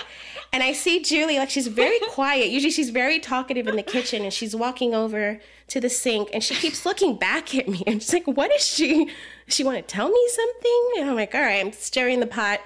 And 0.56 0.64
I 0.64 0.72
see 0.72 1.02
Julie, 1.02 1.38
like 1.38 1.50
she's 1.50 1.68
very 1.68 2.00
quiet. 2.12 2.50
Usually 2.50 2.72
she's 2.72 2.90
very 2.90 3.20
talkative 3.20 3.68
in 3.68 3.76
the 3.76 3.84
kitchen 3.84 4.24
and 4.24 4.32
she's 4.32 4.56
walking 4.56 4.96
over 4.96 5.42
to 5.68 5.82
the 5.82 5.90
sink 5.90 6.30
and 6.34 6.42
she 6.42 6.56
keeps 6.56 6.86
looking 6.86 7.18
back 7.18 7.54
at 7.54 7.68
me. 7.68 7.84
And 7.86 8.02
she's 8.02 8.14
like, 8.14 8.26
what 8.26 8.54
is 8.54 8.66
she? 8.66 9.10
She 9.50 9.66
want 9.66 9.76
to 9.76 9.82
tell 9.82 10.08
me 10.08 10.28
something? 10.30 10.92
And 10.98 11.10
I'm 11.10 11.18
like, 11.18 11.36
all 11.36 11.42
right, 11.42 11.60
I'm 11.60 11.74
stirring 11.74 12.22
the 12.22 12.26
pot. 12.26 12.62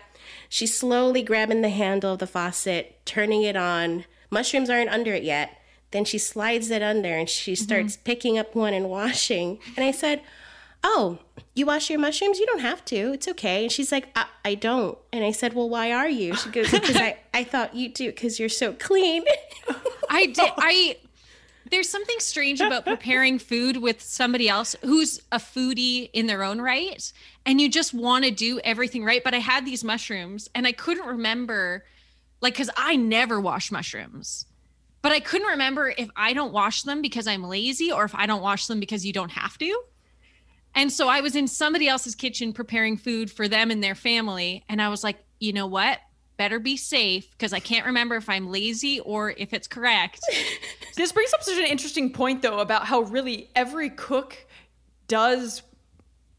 She's 0.49 0.77
slowly 0.77 1.23
grabbing 1.23 1.61
the 1.61 1.69
handle 1.69 2.13
of 2.13 2.19
the 2.19 2.27
faucet, 2.27 3.03
turning 3.05 3.41
it 3.41 3.55
on. 3.55 4.05
Mushrooms 4.29 4.69
aren't 4.69 4.91
under 4.91 5.15
it 5.15 5.23
yet. 5.23 5.59
Then 5.89 6.05
she 6.05 6.19
slides 6.19 6.69
it 6.69 6.83
under 6.83 7.15
and 7.15 7.27
she 7.27 7.53
mm-hmm. 7.53 7.63
starts 7.63 7.97
picking 7.97 8.37
up 8.37 8.53
one 8.53 8.75
and 8.75 8.87
washing. 8.87 9.57
And 9.75 9.83
I 9.83 9.89
said, 9.89 10.21
Oh, 10.83 11.19
you 11.55 11.65
wash 11.65 11.89
your 11.89 11.99
mushrooms? 11.99 12.39
You 12.39 12.45
don't 12.45 12.59
have 12.59 12.85
to. 12.85 13.13
It's 13.13 13.27
okay. 13.27 13.63
And 13.63 13.71
she's 13.71 13.91
like, 13.91 14.07
I, 14.15 14.25
I 14.45 14.55
don't. 14.55 14.97
And 15.11 15.23
I 15.23 15.31
said, 15.31 15.53
Well, 15.53 15.69
why 15.69 15.91
are 15.91 16.07
you? 16.07 16.35
She 16.35 16.49
goes, 16.49 16.71
Because 16.71 16.95
I, 16.95 17.17
I 17.33 17.43
thought 17.43 17.75
you 17.75 17.89
do 17.89 18.07
because 18.07 18.39
you're 18.39 18.49
so 18.49 18.73
clean. 18.73 19.23
I 20.09 20.27
did. 20.27 20.51
I 20.57 20.97
there's 21.69 21.89
something 21.89 22.19
strange 22.19 22.61
about 22.61 22.85
preparing 22.85 23.37
food 23.37 23.77
with 23.77 24.01
somebody 24.01 24.49
else 24.49 24.75
who's 24.81 25.21
a 25.31 25.37
foodie 25.37 26.09
in 26.13 26.25
their 26.25 26.43
own 26.43 26.59
right, 26.59 27.11
and 27.45 27.61
you 27.61 27.69
just 27.69 27.93
want 27.93 28.25
to 28.25 28.31
do 28.31 28.59
everything 28.63 29.03
right. 29.03 29.23
But 29.23 29.33
I 29.33 29.39
had 29.39 29.65
these 29.65 29.83
mushrooms, 29.83 30.49
and 30.55 30.65
I 30.65 30.71
couldn't 30.71 31.05
remember, 31.05 31.85
like, 32.41 32.53
because 32.53 32.69
I 32.75 32.95
never 32.95 33.39
wash 33.39 33.71
mushrooms. 33.71 34.45
But 35.01 35.11
I 35.11 35.19
couldn't 35.19 35.47
remember 35.47 35.93
if 35.95 36.09
I 36.15 36.33
don't 36.33 36.51
wash 36.51 36.83
them 36.83 37.01
because 37.01 37.27
I'm 37.27 37.43
lazy 37.43 37.91
or 37.91 38.03
if 38.03 38.15
I 38.15 38.25
don't 38.25 38.41
wash 38.41 38.67
them 38.67 38.79
because 38.79 39.05
you 39.05 39.13
don't 39.13 39.31
have 39.31 39.57
to. 39.59 39.83
And 40.75 40.91
so 40.91 41.09
I 41.09 41.21
was 41.21 41.35
in 41.35 41.47
somebody 41.47 41.87
else's 41.87 42.15
kitchen 42.15 42.53
preparing 42.53 42.97
food 42.97 43.31
for 43.31 43.47
them 43.47 43.71
and 43.71 43.83
their 43.83 43.95
family. 43.95 44.63
And 44.69 44.81
I 44.81 44.89
was 44.89 45.03
like, 45.03 45.17
you 45.39 45.53
know 45.53 45.67
what? 45.67 45.99
Better 46.37 46.59
be 46.59 46.77
safe 46.77 47.29
because 47.31 47.51
I 47.53 47.59
can't 47.59 47.85
remember 47.85 48.15
if 48.15 48.29
I'm 48.29 48.49
lazy 48.49 48.99
or 49.01 49.31
if 49.31 49.53
it's 49.53 49.67
correct. 49.67 50.21
This 50.95 51.13
brings 51.13 51.33
up 51.33 51.41
such 51.41 51.57
an 51.57 51.63
interesting 51.63 52.11
point, 52.11 52.41
though, 52.41 52.59
about 52.59 52.83
how 52.85 53.03
really 53.03 53.49
every 53.55 53.89
cook 53.89 54.35
does 55.07 55.61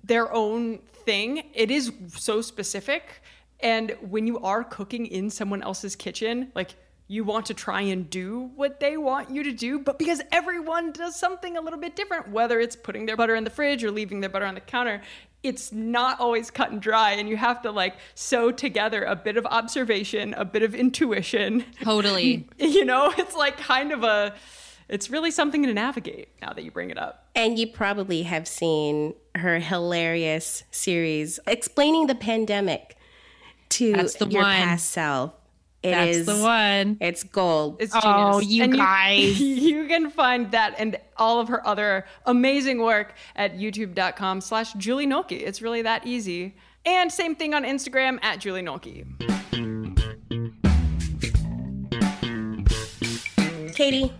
their 0.05 0.31
own 0.35 0.81
thing. 1.07 1.45
It 1.55 1.71
is 1.71 1.90
so 2.09 2.43
specific. 2.43 3.23
And 3.61 3.97
when 4.03 4.27
you 4.27 4.38
are 4.40 4.62
cooking 4.62 5.07
in 5.07 5.31
someone 5.31 5.62
else's 5.62 5.97
kitchen, 5.97 6.53
like 6.55 6.75
you 7.11 7.25
want 7.25 7.44
to 7.46 7.55
try 7.55 7.81
and 7.81 8.09
do 8.09 8.53
what 8.55 8.79
they 8.79 8.96
want 8.96 9.31
you 9.31 9.42
to 9.42 9.51
do, 9.53 9.81
but 9.81 9.99
because 9.99 10.23
everyone 10.31 10.92
does 10.92 11.16
something 11.16 11.57
a 11.57 11.61
little 11.61 11.79
bit 11.81 11.96
different, 11.96 12.29
whether 12.31 12.61
it's 12.61 12.77
putting 12.77 13.05
their 13.07 13.16
butter 13.16 13.35
in 13.35 13.42
the 13.42 13.51
fridge 13.51 13.83
or 13.83 13.90
leaving 13.90 14.20
their 14.20 14.31
butter 14.31 14.46
on 14.46 14.55
the 14.55 14.61
counter, 14.61 15.03
it's 15.42 15.73
not 15.73 16.20
always 16.20 16.53
cut 16.53 16.70
and 16.70 16.81
dry. 16.81 17.11
And 17.12 17.29
you 17.29 17.37
have 17.37 17.62
to 17.62 17.73
like 17.73 17.96
sew 18.14 18.53
together 18.53 19.03
a 19.03 19.16
bit 19.16 19.37
of 19.37 19.44
observation, 19.46 20.35
a 20.35 20.44
bit 20.44 20.62
of 20.62 20.73
intuition. 20.73 21.64
Totally. 21.83 22.46
You 22.59 22.85
know, 22.85 23.12
it's 23.18 23.35
like 23.35 23.57
kind 23.59 23.90
of 23.90 24.05
a, 24.05 24.37
it's 24.88 25.11
really 25.11 25.33
something 25.33 25.64
to 25.64 25.75
navigate 25.75 26.29
now 26.40 26.53
that 26.53 26.62
you 26.62 26.70
bring 26.70 26.90
it 26.90 26.99
up. 26.99 27.27
and 27.35 27.59
you 27.59 27.66
probably 27.66 28.23
have 28.23 28.46
seen 28.46 29.14
her 29.35 29.59
hilarious 29.59 30.62
series 30.70 31.40
explaining 31.49 32.07
the 32.07 32.14
pandemic 32.14 32.96
to 33.70 33.92
That's 33.94 34.14
the 34.14 34.27
your 34.29 34.42
one. 34.42 34.57
past 34.57 34.90
self. 34.90 35.33
It 35.83 35.93
That's 35.93 36.16
is- 36.19 36.27
the 36.27 36.37
one. 36.37 36.99
It's 37.01 37.23
gold. 37.23 37.79
It's 37.81 37.95
oh, 37.95 38.01
genius. 38.01 38.37
Oh, 38.37 38.40
you 38.40 38.64
And 38.64 38.77
guys. 38.77 39.40
You, 39.71 39.87
can 39.87 40.11
find 40.11 40.51
that 40.53 40.75
and 40.79 40.97
all 41.16 41.40
of 41.40 41.49
her 41.49 41.66
other 41.66 42.05
amazing 42.27 42.81
work 42.81 43.14
at 43.35 43.57
youtube.com 43.57 44.40
slash 44.40 44.73
Julie 44.75 45.07
Nolke. 45.07 45.33
It's 45.33 45.61
really 45.62 45.83
that 45.83 46.07
easy. 46.07 46.55
And 46.85 47.11
same 47.11 47.35
thing 47.35 47.55
on 47.55 47.64
Instagram 47.64 48.23
at 48.23 48.40
Julie 48.40 48.62
Nolke. 48.62 49.05
Katie, 53.75 54.12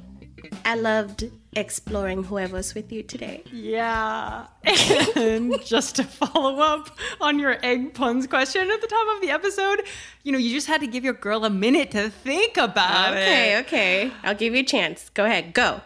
I 0.65 0.75
loved 0.75 1.31
exploring 1.55 2.25
whoever's 2.25 2.75
with 2.75 2.93
you 2.93 3.03
today. 3.03 3.43
Yeah. 3.53 4.47
And 5.17 5.61
just 5.65 5.97
to 5.97 6.05
follow 6.05 6.61
up 6.61 6.97
on 7.21 7.39
your 7.39 7.59
egg 7.65 7.95
puns 7.95 8.27
question 8.27 8.71
at 8.71 8.81
the 8.81 8.87
top 8.87 9.07
of 9.17 9.21
the 9.23 9.31
episode, 9.31 9.83
you 10.23 10.33
know, 10.33 10.39
you 10.39 10.51
just 10.55 10.67
had 10.67 10.81
to 10.81 10.87
give 10.87 11.05
your 11.05 11.13
girl 11.15 11.45
a 11.45 11.51
minute 11.51 11.91
to 11.93 12.09
think 12.11 12.57
about 12.57 13.13
Okay, 13.13 13.55
it. 13.57 13.67
okay. 13.67 14.07
okay. 14.07 14.17
I'll 14.23 14.35
give 14.35 14.55
you 14.55 14.61
a 14.61 14.65
chance. 14.65 15.09
Go 15.11 15.25
ahead, 15.25 15.53
go. 15.53 15.81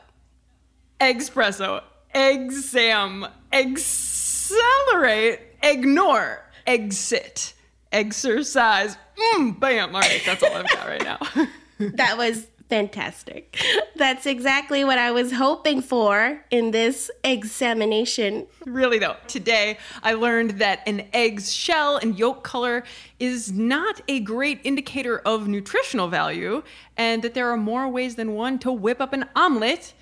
Espresso, 1.00 1.82
exam, 2.14 3.26
accelerate, 3.52 5.40
ignore, 5.62 6.44
exit, 6.66 7.54
exercise. 7.92 8.96
Mm, 9.34 9.58
bam. 9.58 9.94
All 9.94 10.00
right, 10.00 10.22
that's 10.24 10.42
all 10.42 10.54
I've 10.54 10.68
got 10.68 10.86
right 10.86 11.02
now. 11.04 11.18
That 11.78 12.16
was 12.16 12.46
fantastic. 12.68 13.58
That's 13.96 14.26
exactly 14.26 14.84
what 14.84 14.98
I 14.98 15.10
was 15.10 15.32
hoping 15.32 15.82
for 15.82 16.44
in 16.50 16.70
this 16.70 17.10
examination. 17.22 18.46
really 18.66 18.98
though, 18.98 19.16
today 19.28 19.78
I 20.02 20.14
learned 20.14 20.52
that 20.60 20.80
an 20.86 21.08
egg's 21.12 21.52
shell 21.52 21.96
and 21.96 22.18
yolk 22.18 22.42
color 22.42 22.84
is 23.18 23.52
not 23.52 24.00
a 24.08 24.20
great 24.20 24.60
indicator 24.64 25.18
of 25.20 25.48
nutritional 25.48 26.08
value, 26.08 26.62
and 26.96 27.22
that 27.22 27.34
there 27.34 27.50
are 27.50 27.56
more 27.56 27.88
ways 27.88 28.16
than 28.16 28.32
one 28.32 28.58
to 28.60 28.72
whip 28.72 29.00
up 29.00 29.12
an 29.12 29.26
omelet, 29.36 29.94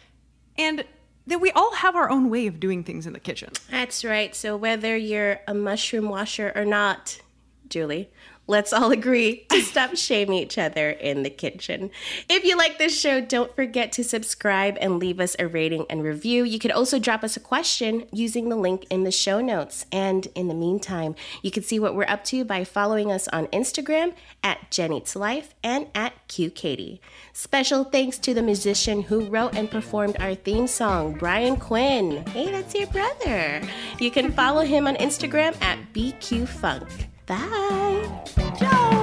and 0.57 0.85
that 1.27 1.41
we 1.41 1.51
all 1.53 1.75
have 1.77 1.95
our 1.95 2.11
own 2.11 2.31
way 2.31 2.47
of 2.47 2.59
doing 2.59 2.83
things 2.83 3.07
in 3.07 3.13
the 3.13 3.21
kitchen. 3.21 3.51
That's 3.71 4.05
right. 4.05 4.35
So 4.35 4.57
whether 4.57 4.97
you're 4.97 5.41
a 5.47 5.55
mushroom 5.55 6.09
washer 6.09 6.53
or 6.55 6.65
not, 6.65 7.21
Julie, 7.69 8.11
let's 8.53 8.73
all 8.73 8.93
agree 8.93 9.47
to 9.49 9.63
stop 9.63 9.97
shaming 9.97 10.37
each 10.37 10.59
other 10.59 10.91
in 10.91 11.23
the 11.23 11.31
kitchen. 11.31 11.91
If 12.29 12.45
you 12.45 12.57
like 12.57 12.79
this 12.79 12.97
show, 12.97 13.21
don't 13.21 13.57
forget 13.57 13.93
to 13.93 14.05
subscribe 14.05 14.77
and 14.79 14.99
leave 14.99 15.19
us 15.21 15.35
a 15.39 15.49
rating 15.49 15.87
and 15.89 16.05
review. 16.05 16.45
You 16.45 16.59
could 16.59 16.71
also 16.71 16.99
drop 16.99 17.25
us 17.25 17.35
a 17.35 17.41
question 17.41 18.07
using 18.13 18.51
the 18.51 18.57
link 18.57 18.85
in 18.91 19.05
the 19.05 19.11
show 19.11 19.41
notes. 19.41 19.87
And 19.91 20.29
in 20.35 20.49
the 20.49 20.55
meantime, 20.55 21.15
you 21.43 21.51
can 21.51 21.63
see 21.63 21.79
what 21.79 21.97
we're 21.97 22.05
up 22.05 22.25
to 22.25 22.45
by 22.45 22.63
following 22.63 23.11
us 23.11 23.27
on 23.29 23.47
Instagram 23.47 24.13
at 24.45 24.71
Jen 24.71 24.93
Eats 24.93 25.17
Life 25.17 25.55
and 25.65 25.87
at 25.95 26.13
QKatie. 26.29 27.01
Special 27.33 27.85
thanks 27.85 28.19
to 28.19 28.35
the 28.35 28.43
musician 28.43 29.01
who 29.01 29.25
wrote 29.25 29.57
and 29.57 29.71
performed 29.71 30.17
our 30.21 30.35
theme 30.35 30.67
song, 30.67 31.15
Brian 31.15 31.57
Quinn. 31.57 32.27
Hey, 32.27 32.51
that's 32.51 32.75
your 32.75 32.89
brother. 32.89 33.63
You 33.99 34.11
can 34.11 34.31
follow 34.31 34.61
him 34.61 34.87
on 34.87 34.97
Instagram 34.97 35.61
at 35.63 35.79
BQ 35.95 36.47
Funk. 36.47 37.09
Bye. 37.33 38.11
Ciao! 38.59 39.02